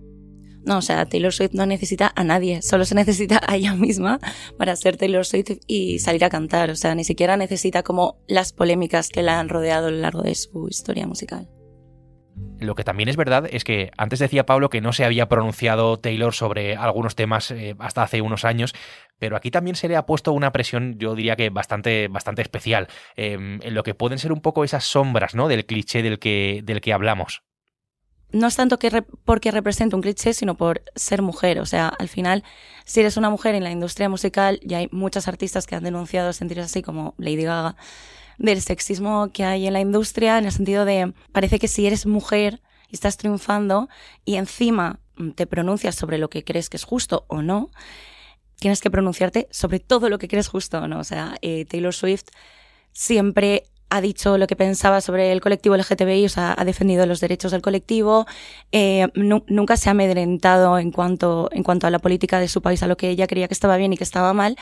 No, 0.65 0.79
o 0.79 0.81
sea, 0.81 1.05
Taylor 1.05 1.33
Swift 1.33 1.53
no 1.53 1.65
necesita 1.65 2.11
a 2.15 2.23
nadie, 2.23 2.61
solo 2.61 2.83
se 2.85 2.93
necesita 2.93 3.41
a 3.47 3.55
ella 3.55 3.73
misma 3.75 4.19
para 4.57 4.75
ser 4.75 4.97
Taylor 4.97 5.25
Swift 5.25 5.59
y 5.67 5.99
salir 5.99 6.23
a 6.25 6.29
cantar. 6.29 6.69
O 6.69 6.75
sea, 6.75 6.95
ni 6.95 7.03
siquiera 7.03 7.37
necesita 7.37 7.81
como 7.81 8.17
las 8.27 8.53
polémicas 8.53 9.09
que 9.09 9.23
la 9.23 9.39
han 9.39 9.49
rodeado 9.49 9.87
a 9.87 9.91
lo 9.91 9.97
largo 9.97 10.21
de 10.21 10.35
su 10.35 10.67
historia 10.67 11.07
musical. 11.07 11.47
Lo 12.59 12.75
que 12.75 12.83
también 12.83 13.09
es 13.09 13.15
verdad 13.15 13.47
es 13.49 13.63
que 13.63 13.91
antes 13.97 14.19
decía 14.19 14.45
Pablo 14.45 14.69
que 14.69 14.81
no 14.81 14.93
se 14.93 15.05
había 15.05 15.27
pronunciado 15.27 15.97
Taylor 15.97 16.33
sobre 16.33 16.75
algunos 16.75 17.15
temas 17.15 17.51
eh, 17.51 17.75
hasta 17.79 18.03
hace 18.03 18.21
unos 18.21 18.45
años, 18.45 18.73
pero 19.17 19.35
aquí 19.35 19.51
también 19.51 19.75
se 19.75 19.87
le 19.87 19.95
ha 19.95 20.05
puesto 20.05 20.33
una 20.33 20.51
presión, 20.51 20.97
yo 20.97 21.15
diría 21.15 21.35
que 21.35 21.49
bastante, 21.49 22.07
bastante 22.07 22.41
especial, 22.41 22.87
em, 23.15 23.59
en 23.61 23.73
lo 23.73 23.83
que 23.83 23.95
pueden 23.95 24.19
ser 24.19 24.31
un 24.31 24.41
poco 24.41 24.63
esas 24.63 24.83
sombras 24.83 25.35
¿no? 25.35 25.47
del 25.47 25.65
cliché 25.65 26.01
del 26.01 26.19
que, 26.19 26.61
del 26.63 26.81
que 26.81 26.93
hablamos 26.93 27.43
no 28.31 28.47
es 28.47 28.55
tanto 28.55 28.77
que 28.77 29.03
porque 29.25 29.51
represente 29.51 29.95
un 29.95 30.01
cliché, 30.01 30.33
sino 30.33 30.55
por 30.55 30.83
ser 30.95 31.21
mujer. 31.21 31.59
O 31.59 31.65
sea, 31.65 31.87
al 31.87 32.09
final, 32.09 32.43
si 32.85 32.99
eres 32.99 33.17
una 33.17 33.29
mujer 33.29 33.55
en 33.55 33.63
la 33.63 33.71
industria 33.71 34.09
musical, 34.09 34.59
y 34.61 34.73
hay 34.75 34.87
muchas 34.91 35.27
artistas 35.27 35.65
que 35.65 35.75
han 35.75 35.83
denunciado 35.83 36.31
sentirse 36.33 36.63
así, 36.63 36.81
como 36.81 37.15
Lady 37.17 37.43
Gaga, 37.43 37.75
del 38.39 38.61
sexismo 38.61 39.29
que 39.31 39.43
hay 39.43 39.67
en 39.67 39.73
la 39.73 39.81
industria, 39.81 40.37
en 40.37 40.45
el 40.45 40.51
sentido 40.51 40.85
de, 40.85 41.13
parece 41.31 41.59
que 41.59 41.67
si 41.67 41.85
eres 41.85 42.05
mujer 42.05 42.61
y 42.89 42.95
estás 42.95 43.17
triunfando 43.17 43.89
y 44.25 44.35
encima 44.35 44.99
te 45.35 45.45
pronuncias 45.45 45.95
sobre 45.95 46.17
lo 46.17 46.29
que 46.29 46.43
crees 46.43 46.69
que 46.69 46.77
es 46.77 46.85
justo 46.85 47.25
o 47.27 47.41
no, 47.41 47.69
tienes 48.59 48.81
que 48.81 48.89
pronunciarte 48.89 49.47
sobre 49.51 49.79
todo 49.79 50.09
lo 50.09 50.17
que 50.17 50.27
crees 50.27 50.47
justo 50.47 50.79
o 50.79 50.87
no. 50.87 50.99
O 50.99 51.03
sea, 51.03 51.35
eh, 51.41 51.65
Taylor 51.65 51.93
Swift 51.93 52.25
siempre 52.93 53.65
ha 53.89 54.01
dicho 54.01 54.37
lo 54.37 54.47
que 54.47 54.55
pensaba 54.55 55.01
sobre 55.01 55.31
el 55.31 55.41
colectivo 55.41 55.75
LGTBI, 55.75 56.25
o 56.25 56.29
sea, 56.29 56.55
ha 56.57 56.63
defendido 56.63 57.05
los 57.05 57.19
derechos 57.19 57.51
del 57.51 57.61
colectivo, 57.61 58.27
eh, 58.71 59.07
nunca 59.15 59.77
se 59.77 59.89
ha 59.89 59.91
amedrentado 59.91 60.77
en 60.77 60.91
cuanto, 60.91 61.49
en 61.51 61.63
cuanto 61.63 61.87
a 61.87 61.89
la 61.89 61.99
política 61.99 62.39
de 62.39 62.47
su 62.47 62.61
país, 62.61 62.83
a 62.83 62.87
lo 62.87 62.97
que 62.97 63.09
ella 63.09 63.25
creía 63.25 63.47
que 63.47 63.53
estaba 63.53 63.77
bien 63.77 63.91
y 63.91 63.97
que 63.97 64.03
estaba 64.03 64.33
mal. 64.33 64.57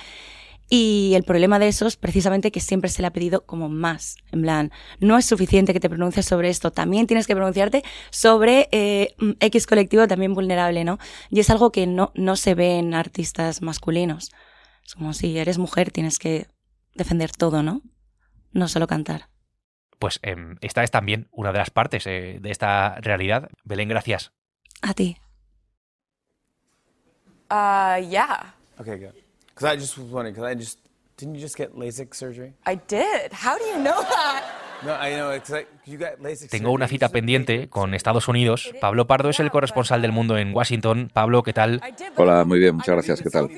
Y 0.69 1.13
el 1.15 1.23
problema 1.23 1.59
de 1.59 1.69
eso 1.69 1.87
es 1.87 1.95
precisamente 1.95 2.51
que 2.51 2.59
siempre 2.59 2.89
se 2.89 3.01
le 3.01 3.07
ha 3.07 3.13
pedido 3.13 3.45
como 3.45 3.69
más. 3.69 4.17
En 4.31 4.41
plan, 4.41 4.71
no 4.99 5.17
es 5.17 5.25
suficiente 5.25 5.73
que 5.73 5.79
te 5.79 5.89
pronuncies 5.89 6.25
sobre 6.25 6.49
esto, 6.49 6.71
también 6.71 7.07
tienes 7.07 7.25
que 7.25 7.35
pronunciarte 7.35 7.83
sobre 8.09 8.67
eh, 8.71 9.15
X 9.39 9.65
colectivo 9.65 10.07
también 10.07 10.33
vulnerable, 10.33 10.83
¿no? 10.83 10.99
Y 11.29 11.39
es 11.39 11.49
algo 11.49 11.71
que 11.71 11.87
no, 11.87 12.11
no 12.15 12.35
se 12.35 12.53
ve 12.53 12.79
en 12.79 12.93
artistas 12.93 13.61
masculinos. 13.61 14.31
Es 14.85 14.95
como 14.95 15.13
si 15.13 15.37
eres 15.37 15.57
mujer, 15.57 15.91
tienes 15.91 16.19
que 16.19 16.47
defender 16.95 17.31
todo, 17.31 17.63
¿no? 17.63 17.81
no 18.57 18.67
solo 18.67 18.87
cantar. 18.87 19.29
Pues 19.99 20.19
em, 20.21 20.57
esta 20.61 20.83
es 20.83 20.91
también 20.91 21.27
una 21.31 21.51
de 21.51 21.59
las 21.59 21.69
partes 21.69 22.05
eh, 22.07 22.39
de 22.41 22.51
esta 22.51 22.95
realidad. 23.01 23.49
Belén, 23.63 23.89
gracias. 23.89 24.31
A 24.81 24.93
ti. 24.93 25.17
Uh, 27.49 28.01
yeah. 28.09 28.55
Okay, 28.77 28.99
good. 28.99 29.26
Because 29.57 29.73
I 29.73 29.75
just 29.75 29.97
was 29.97 30.11
wondering, 30.11 30.35
because 30.35 30.45
I 30.45 30.53
just 30.53 30.77
didn't 31.17 31.33
you 31.33 31.41
just 31.41 31.57
get 31.57 31.73
LASIK 31.73 32.13
surgery? 32.13 32.53
I 32.63 32.75
did. 32.75 33.33
How 33.33 33.57
do 33.57 33.65
you 33.65 33.77
know 33.77 33.99
that? 34.03 34.43
Tengo 36.51 36.71
una 36.71 36.87
cita 36.87 37.09
pendiente 37.09 37.67
con 37.67 37.95
Estados 37.95 38.27
Unidos. 38.27 38.71
Pablo 38.79 39.07
Pardo 39.07 39.29
es 39.29 39.39
el 39.39 39.49
corresponsal 39.49 40.03
del 40.03 40.11
mundo 40.11 40.37
en 40.37 40.53
Washington. 40.53 41.09
Pablo, 41.11 41.41
¿qué 41.41 41.53
tal? 41.53 41.81
Hola, 42.15 42.45
muy 42.45 42.59
bien, 42.59 42.75
muchas 42.75 42.93
gracias. 42.93 43.21
¿Qué 43.23 43.31
tal? 43.31 43.49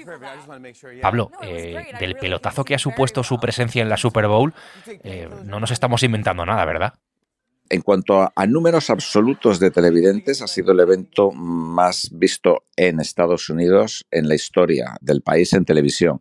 Pablo, 1.01 1.31
eh, 1.41 1.91
del 1.99 2.15
pelotazo 2.15 2.63
que 2.63 2.75
ha 2.75 2.79
supuesto 2.79 3.21
su 3.25 3.37
presencia 3.37 3.81
en 3.81 3.89
la 3.89 3.97
Super 3.97 4.27
Bowl, 4.27 4.53
eh, 4.87 5.27
no 5.43 5.59
nos 5.59 5.71
estamos 5.71 6.01
inventando 6.03 6.45
nada, 6.45 6.63
¿verdad? 6.63 6.93
En 7.69 7.81
cuanto 7.81 8.21
a, 8.21 8.47
números 8.47 8.89
absolutos 8.89 9.59
de 9.59 9.69
televidentes, 9.69 10.41
ha 10.41 10.47
sido 10.47 10.71
el 10.71 10.79
evento 10.79 11.31
más 11.31 12.09
visto 12.11 12.63
en 12.75 12.99
Estados 12.99 13.47
Unidos 13.49 14.07
en 14.09 14.27
la 14.27 14.33
historia 14.33 14.97
del 15.01 15.21
país 15.21 15.53
en 15.53 15.65
televisión. 15.65 16.17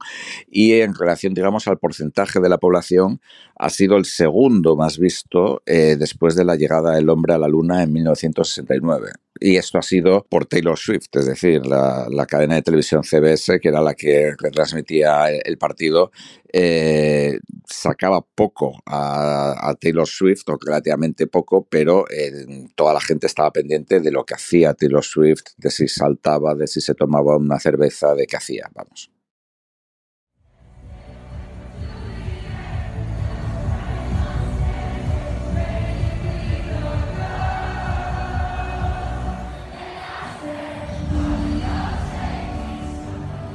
Y 0.46 0.74
en 0.80 0.94
relación, 0.94 1.32
digamos, 1.32 1.66
al 1.66 1.78
porcentaje 1.78 2.40
de 2.40 2.50
la 2.50 2.58
población, 2.58 3.22
ha 3.56 3.70
sido 3.70 3.96
el 3.96 4.04
segundo 4.04 4.76
más 4.76 4.98
visto 4.98 5.62
eh, 5.64 5.96
después 5.98 6.36
de 6.36 6.44
la 6.44 6.56
llegada 6.56 6.94
del 6.94 7.08
hombre 7.08 7.32
a 7.32 7.38
la 7.38 7.48
Luna 7.48 7.82
en 7.82 7.94
1969. 7.94 9.12
Y 9.40 9.56
esto 9.56 9.78
ha 9.78 9.82
sido 9.82 10.26
por 10.28 10.46
Taylor 10.46 10.78
Swift, 10.78 11.08
es 11.12 11.26
decir, 11.26 11.66
la, 11.66 12.26
cadena 12.26 12.56
de 12.56 12.62
televisión 12.62 13.02
CBS, 13.02 13.60
que 13.60 13.68
era 13.68 13.80
la 13.80 13.94
que 13.94 14.34
retransmitía 14.38 15.30
el 15.30 15.58
partido, 15.58 16.10
eh, 16.52 17.38
sacaba 17.66 18.22
poco 18.22 18.82
a, 18.86 19.74
Taylor 19.80 20.06
Swift, 20.06 20.48
o 20.48 20.58
relativamente 20.64 21.26
poco, 21.26 21.66
pero 21.68 22.04
eh, 22.10 22.66
toda 22.74 22.94
la 22.94 23.00
gente 23.00 23.26
estaba 23.26 23.52
pendiente 23.52 24.00
de 24.00 24.10
lo 24.10 24.24
que 24.24 24.34
hacía 24.34 24.74
Taylor 24.74 25.04
Swift, 25.04 25.44
de 25.56 25.70
si 25.70 25.88
saltaba, 25.88 26.54
de 26.54 26.66
si 26.66 26.80
se 26.80 26.94
tomaba 26.94 27.36
una 27.36 27.60
cerveza, 27.60 28.14
de 28.14 28.26
qué 28.26 28.36
hacía, 28.36 28.70
vamos. 28.74 29.10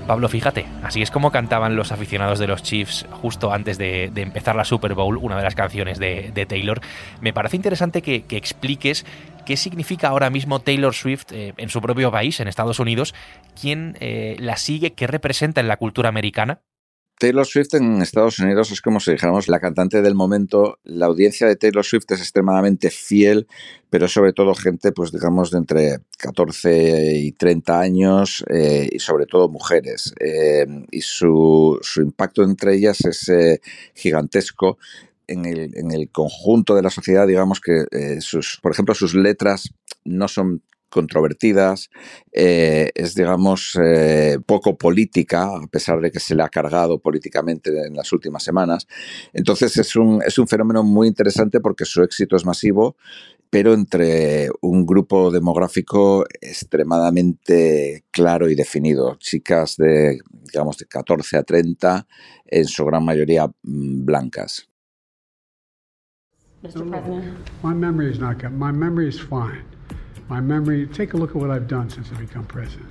Pablo, 0.03 0.27
fíjate, 0.27 0.65
así 0.83 1.01
es 1.01 1.11
como 1.11 1.31
cantaban 1.31 1.75
los 1.75 1.91
aficionados 1.91 2.39
de 2.39 2.47
los 2.47 2.61
Chiefs 2.61 3.05
justo 3.09 3.53
antes 3.53 3.77
de, 3.77 4.11
empezar 4.15 4.55
la 4.55 4.65
Super 4.65 4.93
Bowl, 4.93 5.17
una 5.17 5.37
de 5.37 5.43
las 5.43 5.55
canciones 5.55 5.99
de, 5.99 6.45
Taylor. 6.47 6.81
Me 7.21 7.33
parece 7.33 7.55
interesante 7.55 8.01
que, 8.01 8.25
expliques 8.29 9.05
qué 9.45 9.57
significa 9.57 10.09
ahora 10.09 10.29
mismo 10.29 10.59
Taylor 10.59 10.93
Swift 10.93 11.31
eh, 11.31 11.53
en 11.57 11.69
su 11.69 11.81
propio 11.81 12.11
país, 12.11 12.39
en 12.39 12.47
Estados 12.47 12.79
Unidos, 12.79 13.13
quién 13.59 13.97
eh, 13.99 14.35
la 14.39 14.57
sigue, 14.57 14.93
qué 14.93 15.07
representa 15.07 15.61
en 15.61 15.67
la 15.67 15.77
cultura 15.77 16.09
americana. 16.09 16.59
Taylor 17.23 17.45
Swift 17.45 17.75
en 17.75 18.01
Estados 18.01 18.37
Unidos 18.39 18.69
es 18.71 18.81
como 18.81 18.99
si 18.99 19.13
dijéramos 19.13 19.47
la 19.47 19.61
cantante 19.61 20.01
del 20.01 20.13
momento. 20.13 20.79
La 20.83 21.05
audiencia 21.05 21.47
de 21.47 21.55
Taylor 21.55 21.85
Swift 21.85 22.03
es 22.09 22.19
extremadamente 22.19 22.89
fiel, 22.89 23.47
pero 23.89 24.09
sobre 24.09 24.33
todo 24.33 24.53
gente, 24.53 24.91
pues 24.91 25.13
digamos, 25.13 25.49
de 25.49 25.59
entre 25.59 25.99
14 26.17 27.13
y 27.19 27.31
30 27.31 27.79
años 27.79 28.43
eh, 28.49 28.89
y 28.91 28.99
sobre 28.99 29.25
todo 29.25 29.47
mujeres. 29.47 30.13
Eh, 30.19 30.65
y 30.91 30.99
su, 30.99 31.79
impacto 31.95 32.43
entre 32.43 32.75
ellas 32.75 32.99
es 33.05 33.29
eh, 33.29 33.61
gigantesco. 33.93 34.77
En 35.25 35.45
el, 35.45 35.77
en 35.77 35.91
el, 35.91 36.09
conjunto 36.09 36.75
de 36.75 36.81
la 36.81 36.89
sociedad, 36.89 37.25
digamos 37.25 37.61
que 37.61 37.85
sus, 38.19 38.59
por 38.61 38.73
ejemplo, 38.73 38.93
sus 38.93 39.15
letras 39.15 39.73
no 40.03 40.27
son 40.27 40.61
controvertidas, 40.93 41.89
eh, 42.31 42.91
es, 42.93 43.15
digamos, 43.15 43.77
eh, 43.83 44.37
poco 44.45 44.77
política, 44.77 45.43
a 45.43 45.67
pesar 45.67 45.99
de 45.99 46.11
que 46.11 46.19
se 46.19 46.35
le 46.35 46.43
ha 46.43 46.49
cargado 46.49 46.99
políticamente 46.99 47.71
en 47.87 47.95
las 47.95 48.13
últimas 48.13 48.43
semanas. 48.43 48.87
Entonces 49.33 49.75
es 49.77 49.95
un, 49.95 50.21
es 50.21 50.37
un 50.37 50.47
fenómeno 50.47 50.83
muy 50.83 51.07
interesante 51.07 51.59
porque 51.59 51.85
su 51.85 52.03
éxito 52.03 52.35
es 52.35 52.45
masivo, 52.45 52.95
pero 53.49 53.73
entre 53.73 54.49
un 54.61 54.85
grupo 54.85 55.31
demográfico 55.31 56.25
extremadamente 56.39 58.03
claro 58.11 58.47
y 58.49 58.55
definido. 58.55 59.15
Chicas 59.17 59.77
de, 59.77 60.19
digamos, 60.29 60.77
de 60.77 60.85
14 60.85 61.37
a 61.37 61.43
30, 61.43 62.07
en 62.45 62.65
su 62.65 62.85
gran 62.85 63.03
mayoría 63.03 63.47
mm, 63.47 64.05
blancas. 64.05 64.67
My 67.63 67.73
memory 67.73 68.11
is 68.11 68.19
not 68.19 68.39
good. 68.39 68.51
My 68.51 68.71
memory 68.71 69.09
is 69.09 69.19
fine. 69.19 69.72
My 70.29 70.39
memory, 70.39 70.87
take 70.87 71.13
a 71.13 71.17
look 71.17 71.31
at 71.31 71.35
what 71.35 71.49
I've 71.49 71.67
done 71.67 71.89
since 71.89 72.11
I 72.11 72.19
become 72.19 72.45
president. 72.45 72.89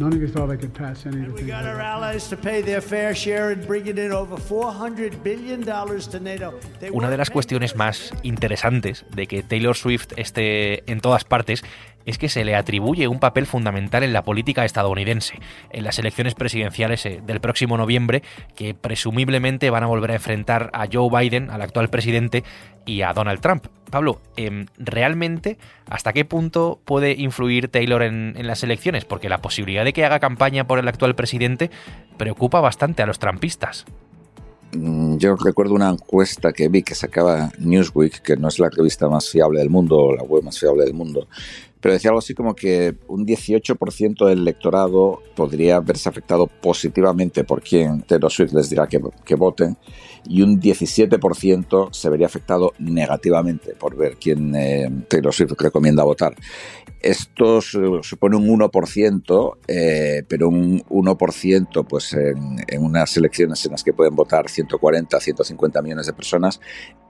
None 0.00 0.14
of 0.14 0.22
you 0.22 0.28
thought 0.28 0.50
I 0.50 0.56
could 0.56 0.72
pass 0.72 1.04
anything. 1.04 1.34
We 1.34 1.42
got 1.42 1.66
our 1.66 1.78
allies 1.78 2.30
to 2.30 2.36
pay 2.36 2.62
their 2.62 2.80
fair 2.80 3.14
share 3.14 3.52
and 3.52 3.66
bringing 3.66 3.98
in 3.98 4.12
over 4.12 4.38
400 4.38 5.22
billion 5.22 5.62
dollars 5.62 6.08
to 6.08 6.20
NATO. 6.20 6.58
Una 6.90 7.10
de 7.10 7.18
las 7.18 7.28
cuestiones 7.28 7.76
más 7.76 8.14
interesantes 8.22 9.04
de 9.14 9.26
que 9.26 9.42
Taylor 9.42 9.76
Swift 9.76 10.12
esté 10.16 10.90
en 10.90 11.00
todas 11.00 11.24
partes 11.24 11.62
es 12.06 12.16
que 12.16 12.30
se 12.30 12.44
le 12.44 12.56
atribuye 12.56 13.08
un 13.08 13.20
papel 13.20 13.44
fundamental 13.44 14.02
en 14.02 14.14
la 14.14 14.22
política 14.22 14.64
estadounidense, 14.64 15.38
en 15.70 15.84
las 15.84 15.98
elecciones 15.98 16.34
presidenciales 16.34 17.04
eh, 17.04 17.20
del 17.22 17.40
próximo 17.40 17.76
noviembre, 17.76 18.22
que 18.56 18.72
presumiblemente 18.72 19.68
van 19.68 19.82
a 19.82 19.86
volver 19.86 20.12
a 20.12 20.14
enfrentar 20.14 20.70
a 20.72 20.86
Joe 20.90 21.10
Biden, 21.10 21.50
al 21.50 21.60
actual 21.60 21.90
presidente, 21.90 22.42
y 22.86 23.02
a 23.02 23.12
Donald 23.12 23.40
Trump. 23.40 23.66
Pablo, 23.90 24.20
em, 24.36 24.66
¿realmente 24.78 25.58
hasta 25.88 26.12
qué 26.12 26.24
punto 26.24 26.80
puede 26.84 27.12
influir 27.12 27.68
Taylor 27.68 28.02
en, 28.02 28.34
las 28.46 28.62
elecciones? 28.62 29.04
Porque 29.04 29.28
la 29.28 29.38
posibilidad 29.38 29.84
de 29.84 29.92
que 29.92 30.04
haga 30.04 30.20
campaña 30.20 30.66
por 30.66 30.78
el 30.78 30.88
actual 30.88 31.14
presidente 31.14 31.70
preocupa 32.16 32.60
bastante 32.60 33.02
a 33.02 33.06
los 33.06 33.18
trampistas. 33.18 33.84
Mm, 34.72 35.16
Yo 35.18 35.36
recuerdo 35.36 35.74
una 35.74 35.90
encuesta 35.90 36.52
que 36.52 36.68
vi 36.68 36.82
que 36.82 36.94
sacaba 36.94 37.50
Newsweek, 37.58 38.22
que 38.22 38.36
no 38.36 38.48
es 38.48 38.58
la 38.58 38.70
revista 38.70 39.08
más 39.08 39.28
fiable 39.28 39.58
del 39.58 39.70
mundo, 39.70 40.14
la 40.14 40.22
web 40.22 40.44
más 40.44 40.58
fiable 40.58 40.84
del 40.84 40.94
mundo, 40.94 41.26
pero 41.80 41.94
decía 41.94 42.10
algo 42.10 42.18
así 42.18 42.34
como 42.34 42.54
que 42.54 42.94
un 43.08 43.26
18% 43.26 44.26
del 44.26 44.40
electorado 44.40 45.22
podría 45.34 45.80
verse 45.80 46.08
afectado 46.08 46.46
positivamente 46.46 47.44
por 47.44 47.62
quien 47.62 48.02
Taylor 48.02 48.30
Swift 48.30 48.52
les 48.52 48.68
dirá 48.70 48.86
que, 48.86 49.00
que 49.24 49.34
voten 49.34 49.76
y 50.28 50.42
un 50.42 50.60
17% 50.60 51.88
se 51.92 52.10
vería 52.10 52.26
afectado 52.26 52.72
negativamente 52.78 53.74
por 53.74 53.96
ver 53.96 54.16
quién 54.20 54.54
eh, 54.54 54.90
Taylor 55.08 55.32
Swift 55.32 55.52
recomienda 55.58 56.04
votar. 56.04 56.34
Esto 57.00 57.62
su- 57.62 58.00
supone 58.02 58.36
un 58.36 58.46
1%, 58.46 59.56
eh, 59.66 60.22
pero 60.28 60.48
un 60.50 60.82
1% 60.82 61.86
pues 61.88 62.12
en 62.12 62.84
unas 62.84 63.16
elecciones 63.16 63.64
en 63.64 63.72
las 63.72 63.82
que 63.82 63.94
pueden 63.94 64.14
votar 64.14 64.50
140, 64.50 65.18
150 65.18 65.80
millones 65.80 66.06
de 66.06 66.12
personas 66.12 66.60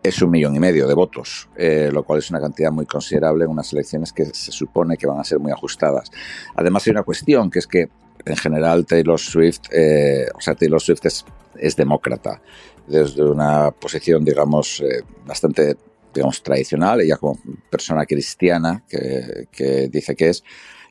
es 0.03 0.23
un 0.23 0.31
millón 0.31 0.57
y 0.57 0.61
medio 0.61 0.87
de 0.87 0.95
votos, 0.95 1.49
eh, 1.57 1.91
lo 1.93 2.05
cual 2.05 2.21
es 2.21 2.31
una 2.31 2.41
cantidad 2.41 2.73
muy 2.73 2.87
considerable 2.87 3.45
en 3.45 3.51
unas 3.51 3.73
elecciones 3.73 4.13
que 4.13 4.27
se 4.27 4.53
supone 4.53 4.97
que 4.97 5.07
van 5.07 5.21
a 5.21 5.25
ser 5.25 5.39
muy 5.39 5.53
ajustadas. 5.53 6.11
Además 6.55 6.87
hay 6.87 6.93
una 6.93 7.03
cuestión 7.03 7.51
que 7.51 7.59
es 7.59 7.67
que 7.67 7.89
en 8.25 8.37
general 8.37 8.87
Taylor 8.87 9.19
Swift, 9.19 9.63
eh, 9.71 10.27
o 10.35 10.41
sea, 10.41 10.55
Taylor 10.55 10.81
Swift 10.81 11.05
es, 11.05 11.25
es 11.57 11.77
demócrata 11.77 12.41
desde 12.87 13.23
una 13.23 13.71
posición, 13.71 14.25
digamos, 14.25 14.81
eh, 14.81 15.03
bastante 15.27 15.77
digamos, 16.13 16.43
tradicional, 16.43 17.01
ella 17.01 17.17
como 17.17 17.39
persona 17.71 18.05
cristiana 18.05 18.83
que, 18.89 19.47
que 19.53 19.89
dice 19.89 20.17
que 20.17 20.31
es, 20.31 20.43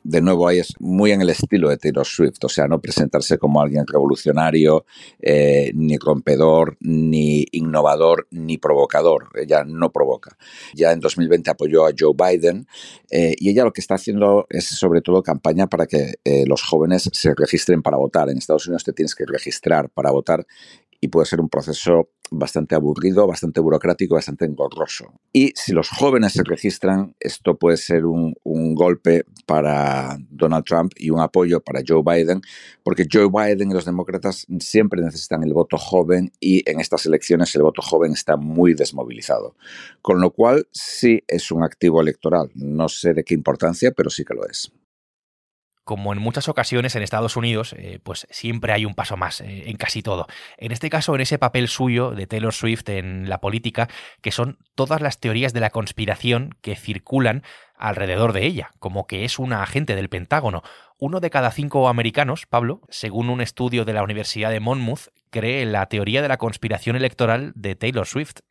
de 0.02 0.20
nuevo 0.20 0.48
ahí 0.48 0.58
es 0.58 0.74
muy 0.78 1.12
en 1.12 1.20
el 1.20 1.30
estilo 1.30 1.68
de 1.68 1.76
Taylor 1.76 2.06
Swift, 2.06 2.42
o 2.44 2.48
sea, 2.48 2.66
no 2.66 2.80
presentarse 2.80 3.38
como 3.38 3.60
alguien 3.60 3.86
revolucionario, 3.86 4.84
eh, 5.20 5.72
ni 5.74 5.98
rompedor, 5.98 6.76
ni 6.80 7.46
innovador, 7.52 8.26
ni 8.30 8.58
provocador. 8.58 9.28
Ella 9.34 9.64
no 9.64 9.92
provoca. 9.92 10.36
Ya 10.74 10.92
en 10.92 11.00
2020 11.00 11.50
apoyó 11.50 11.86
a 11.86 11.92
Joe 11.98 12.14
Biden 12.14 12.66
eh, 13.10 13.34
y 13.38 13.50
ella 13.50 13.64
lo 13.64 13.72
que 13.72 13.80
está 13.80 13.94
haciendo 13.94 14.46
es 14.48 14.66
sobre 14.66 15.02
todo 15.02 15.22
campaña 15.22 15.66
para 15.66 15.86
que 15.86 16.14
eh, 16.24 16.44
los 16.46 16.62
jóvenes 16.62 17.10
se 17.12 17.34
registren 17.34 17.82
para 17.82 17.96
votar. 17.96 18.28
En 18.30 18.38
Estados 18.38 18.66
Unidos 18.66 18.84
te 18.84 18.92
tienes 18.92 19.14
que 19.14 19.24
registrar 19.26 19.90
para 19.90 20.10
votar 20.10 20.46
y 21.00 21.08
puede 21.08 21.26
ser 21.26 21.40
un 21.40 21.48
proceso 21.48 22.10
bastante 22.30 22.74
aburrido, 22.74 23.26
bastante 23.26 23.60
burocrático, 23.60 24.14
bastante 24.14 24.44
engorroso. 24.44 25.12
Y 25.32 25.52
si 25.56 25.72
los 25.72 25.88
jóvenes 25.88 26.32
se 26.32 26.42
registran, 26.44 27.14
esto 27.20 27.56
puede 27.56 27.76
ser 27.76 28.06
un, 28.06 28.34
golpe 28.74 29.24
para 29.46 30.16
Donald 30.30 30.64
Trump 30.64 30.92
y 30.96 31.10
un 31.10 31.20
apoyo 31.20 31.60
para 31.60 31.82
Joe 31.86 32.02
Biden, 32.04 32.40
porque 32.84 33.06
Joe 33.10 33.28
Biden 33.28 33.70
y 33.70 33.74
los 33.74 33.84
demócratas 33.84 34.46
siempre 34.60 35.02
necesitan 35.02 35.42
el 35.42 35.52
voto 35.52 35.76
joven 35.76 36.30
y 36.38 36.68
en 36.70 36.80
estas 36.80 37.04
elecciones 37.06 37.54
el 37.56 37.62
voto 37.62 37.82
joven 37.82 38.12
está 38.12 38.36
muy 38.36 38.74
desmovilizado. 38.74 39.56
Con 40.02 40.20
lo 40.20 40.30
cual 40.30 40.68
sí 40.70 41.22
es 41.26 41.50
un 41.50 41.64
activo 41.64 42.00
electoral. 42.00 42.50
No 42.54 42.88
sé 42.88 43.12
de 43.12 43.24
qué 43.24 43.34
importancia, 43.34 43.90
pero 43.90 44.08
sí 44.08 44.24
que 44.24 44.34
lo 44.34 44.46
es 44.46 44.72
como 45.90 46.12
en 46.12 46.20
muchas 46.20 46.48
ocasiones 46.48 46.94
en 46.94 47.02
Estados 47.02 47.36
Unidos, 47.36 47.74
eh, 47.76 47.98
pues 48.04 48.28
siempre 48.30 48.72
hay 48.72 48.84
un 48.84 48.94
paso 48.94 49.16
más 49.16 49.40
eh, 49.40 49.64
en 49.66 49.76
casi 49.76 50.04
todo. 50.04 50.28
En 50.56 50.70
este 50.70 50.88
caso, 50.88 51.16
en 51.16 51.20
ese 51.20 51.36
papel 51.36 51.66
suyo 51.66 52.12
de 52.12 52.28
Taylor 52.28 52.54
Swift 52.54 52.88
en 52.90 53.28
la 53.28 53.40
política, 53.40 53.88
que 54.20 54.30
son 54.30 54.58
todas 54.76 55.00
las 55.00 55.18
teorías 55.18 55.52
de 55.52 55.58
la 55.58 55.70
conspiración 55.70 56.54
que 56.60 56.76
circulan 56.76 57.42
alrededor 57.76 58.32
de 58.32 58.46
ella, 58.46 58.70
como 58.78 59.08
que 59.08 59.24
es 59.24 59.40
una 59.40 59.64
agente 59.64 59.96
del 59.96 60.08
Pentágono. 60.08 60.62
Uno 60.96 61.18
de 61.18 61.30
cada 61.30 61.50
cinco 61.50 61.88
americanos, 61.88 62.46
Pablo, 62.46 62.82
según 62.88 63.28
un 63.28 63.40
estudio 63.40 63.84
de 63.84 63.92
la 63.92 64.04
Universidad 64.04 64.52
de 64.52 64.60
Monmouth, 64.60 65.08
cree 65.30 65.66
la 65.66 65.86
teoría 65.86 66.22
de 66.22 66.28
la 66.28 66.36
conspiración 66.36 66.94
electoral 66.94 67.50
de 67.56 67.74
Taylor 67.74 68.06
Swift. 68.06 68.42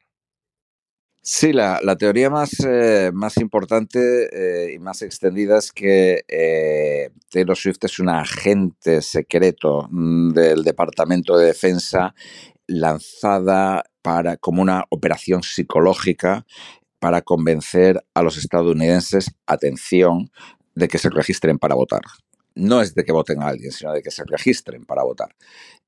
Sí, 1.22 1.52
la, 1.52 1.80
la 1.84 1.98
teoría 1.98 2.30
más, 2.30 2.52
eh, 2.66 3.12
más 3.14 3.38
importante 3.38 4.30
eh, 4.32 4.74
y 4.74 4.80
más 4.80 5.02
extendida 5.02 5.58
es 5.58 5.72
que 5.72 6.24
eh, 6.28 7.10
Taylor 7.30 7.58
Swift 7.58 7.80
es 7.84 8.00
un 8.00 8.10
agente 8.10 9.02
secreto 9.02 9.88
mm, 9.92 10.32
del 10.32 10.64
Departamento 10.64 11.38
de 11.38 11.48
Defensa 11.48 12.16
lanzada 12.68 13.84
para, 14.02 14.38
como 14.38 14.62
una 14.62 14.86
operación 14.90 15.44
psicológica 15.44 16.46
para 17.00 17.22
convencer 17.22 18.04
a 18.14 18.24
los 18.24 18.38
estadounidenses, 18.38 19.32
atención, 19.46 20.32
de 20.76 20.88
que 20.88 20.98
se 20.98 21.10
registren 21.10 21.60
para 21.60 21.76
votar. 21.76 22.02
No 22.56 22.82
es 22.82 22.96
de 22.96 23.04
que 23.04 23.12
voten 23.12 23.42
a 23.44 23.48
alguien, 23.48 23.72
sino 23.72 23.92
de 23.92 24.02
que 24.02 24.12
se 24.12 24.24
registren 24.26 24.86
para 24.86 25.04
votar. 25.04 25.36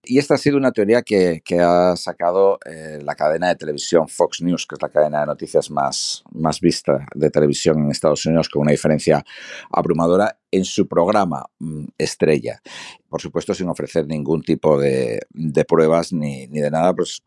Y 0.03 0.17
esta 0.17 0.33
ha 0.33 0.37
sido 0.37 0.57
una 0.57 0.71
teoría 0.71 1.03
que, 1.03 1.41
ha 1.59 1.95
sacado 1.95 2.57
eh, 2.65 2.99
la 3.03 3.15
cadena 3.15 3.49
de 3.49 3.55
televisión 3.55 4.07
Fox 4.07 4.41
News, 4.41 4.65
que 4.65 4.75
es 4.75 4.81
la 4.81 4.89
cadena 4.89 5.19
de 5.21 5.27
noticias 5.27 5.69
más, 5.69 6.23
más 6.31 6.59
vista 6.59 7.05
de 7.13 7.29
televisión 7.29 7.79
en 7.79 7.91
Estados 7.91 8.25
Unidos, 8.25 8.49
con 8.49 8.63
una 8.63 8.71
diferencia 8.71 9.23
abrumadora 9.69 10.40
en 10.51 10.65
su 10.65 10.87
programa 10.87 11.45
mm, 11.59 11.85
estrella. 11.97 12.61
Por 13.09 13.21
supuesto, 13.21 13.53
sin 13.53 13.67
ofrecer 13.67 14.07
ningún 14.07 14.41
tipo 14.41 14.79
de, 14.79 15.19
de 15.31 15.65
pruebas 15.65 16.13
ni, 16.13 16.47
ni, 16.47 16.59
de 16.59 16.71
nada, 16.71 16.93
pues 16.93 17.21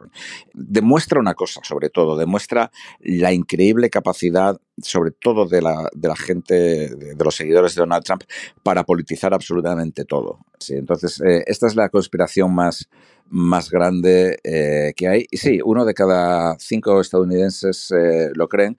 demuestra 0.53 1.21
una 1.21 1.35
cosa, 1.35 1.61
sobre 1.63 1.91
todo, 1.91 2.17
demuestra 2.17 2.71
la 3.01 3.33
increíble 3.33 3.91
capacidad, 3.91 4.59
sobre 4.81 5.11
todo 5.11 5.47
de 5.47 5.61
la, 5.61 5.91
de 5.95 6.09
la 6.09 6.17
gente, 6.17 6.55
de, 6.55 7.25
los 7.25 7.35
seguidores 7.35 7.75
de 7.75 7.81
Donald 7.81 8.05
Trump, 8.05 8.23
para 8.63 8.85
politizar 8.85 9.35
absolutamente 9.35 10.05
todo. 10.05 10.39
Sí, 10.59 10.75
entonces, 10.75 11.21
eh, 11.21 11.45
esta 11.47 11.67
es 11.67 11.77
la 11.77 11.89
conspiración 11.89 12.55
más, 12.55 12.89
más 13.29 13.71
grande 13.71 14.39
eh, 14.43 14.93
que 14.97 15.09
hay. 15.09 15.27
Y 15.31 15.37
sí, 15.37 15.61
uno 15.65 15.85
de 15.85 15.95
cada 15.95 16.57
cinco 16.59 17.01
estadounidenses 17.01 17.91
eh, 17.91 18.31
lo 18.35 18.49
creen 18.49 18.79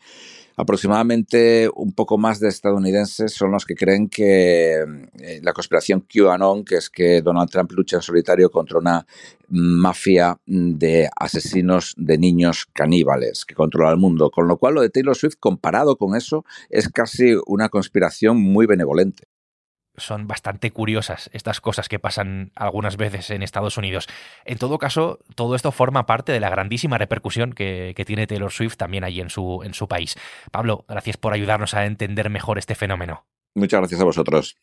aproximadamente 0.55 1.69
un 1.75 1.93
poco 1.93 2.17
más 2.17 2.39
de 2.39 2.49
estadounidenses 2.49 3.33
son 3.33 3.51
los 3.51 3.65
que 3.65 3.75
creen 3.75 4.09
que 4.09 4.83
eh, 5.19 5.39
la 5.43 5.53
conspiración 5.53 6.01
QAnon, 6.01 6.63
que 6.63 6.75
es 6.75 6.89
que 6.89 7.21
Donald 7.21 7.49
Trump 7.49 7.71
lucha 7.71 7.97
en 7.97 8.01
solitario 8.01 8.49
contra 8.49 8.79
una 8.79 9.05
mafia 9.49 10.39
de 10.45 11.09
asesinos 11.15 11.93
de 11.97 12.17
niños 12.17 12.67
caníbales 12.73 13.45
que 13.45 13.55
controla 13.55 13.91
el 13.91 13.97
mundo, 13.97 14.31
con 14.31 14.47
lo 14.47 14.57
cual 14.57 14.75
lo 14.75 14.81
de 14.81 14.89
Taylor 14.89 15.15
Swift 15.15 15.35
comparado 15.39 15.97
con 15.97 16.15
eso 16.15 16.45
es 16.69 16.89
casi 16.89 17.35
una 17.45 17.69
conspiración 17.69 18.41
muy 18.41 18.65
benevolente 18.65 19.27
son 19.97 20.27
bastante 20.27 20.71
curiosas 20.71 21.29
estas 21.33 21.61
cosas 21.61 21.89
que 21.89 21.99
pasan 21.99 22.51
algunas 22.55 22.97
veces 22.97 23.29
en 23.29 23.43
Estados 23.43 23.77
Unidos. 23.77 24.07
En 24.45 24.57
todo 24.57 24.77
caso, 24.77 25.19
todo 25.35 25.55
esto 25.55 25.71
forma 25.71 26.05
parte 26.05 26.31
de 26.31 26.39
la 26.39 26.49
grandísima 26.49 26.97
repercusión 26.97 27.53
que, 27.53 27.93
tiene 28.05 28.27
Taylor 28.27 28.51
Swift 28.51 28.77
también 28.77 29.03
allí 29.03 29.19
en 29.19 29.29
su, 29.29 29.61
en 29.63 29.73
su 29.73 29.87
país. 29.87 30.15
Pablo, 30.51 30.85
gracias 30.87 31.17
por 31.17 31.33
ayudarnos 31.33 31.73
a 31.73 31.85
entender 31.85 32.29
mejor 32.29 32.59
este 32.59 32.75
fenómeno. 32.75 33.25
Muchas 33.55 33.79
gracias 33.79 34.01
a 34.01 34.03
vosotros. 34.03 34.57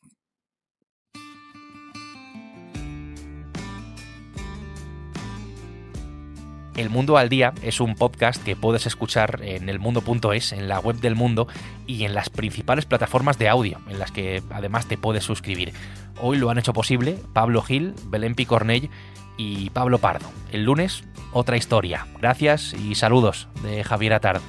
El 6.77 6.89
Mundo 6.89 7.19
al 7.19 7.29
Día 7.29 7.53
es 7.63 7.81
un 7.81 7.95
podcast 7.95 8.43
que 8.43 8.57
puedes 8.57 8.87
escuchar 8.87 9.41
en 9.43 9.69
elmundo.es, 9.69 10.53
en 10.53 10.69
la 10.69 10.81
web 10.81 10.97
del 10.97 11.15
mundo 11.15 11.47
y 11.87 12.05
en 12.05 12.15
las 12.15 12.31
principales 12.31 12.87
plataformas 12.87 13.39
de 13.39 13.51
audio, 13.51 13.79
en 13.89 13.99
las 13.99 14.11
que 14.11 14.43
además 14.51 14.87
te 14.87 14.97
puedes 14.97 15.23
suscribir. 15.23 15.75
Hoy 16.19 16.39
lo 16.39 16.49
han 16.49 16.59
hecho 16.59 16.73
posible 16.73 17.19
Pablo 17.35 17.61
Gil, 17.61 17.95
Belén 18.07 18.35
Picornell 18.35 18.89
y 19.37 19.69
Pablo 19.71 19.99
Pardo. 19.99 20.31
El 20.51 20.65
lunes, 20.65 21.05
otra 21.33 21.59
historia. 21.59 22.07
Gracias 22.19 22.73
y 22.73 22.95
saludos 22.95 23.49
de 23.63 23.85
Javier 23.85 24.15
Atard. 24.15 24.41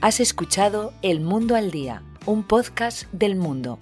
Has 0.00 0.18
escuchado 0.18 0.92
El 1.02 1.20
Mundo 1.20 1.54
al 1.54 1.70
Día, 1.70 2.02
un 2.26 2.42
podcast 2.42 3.04
del 3.12 3.36
mundo 3.36 3.78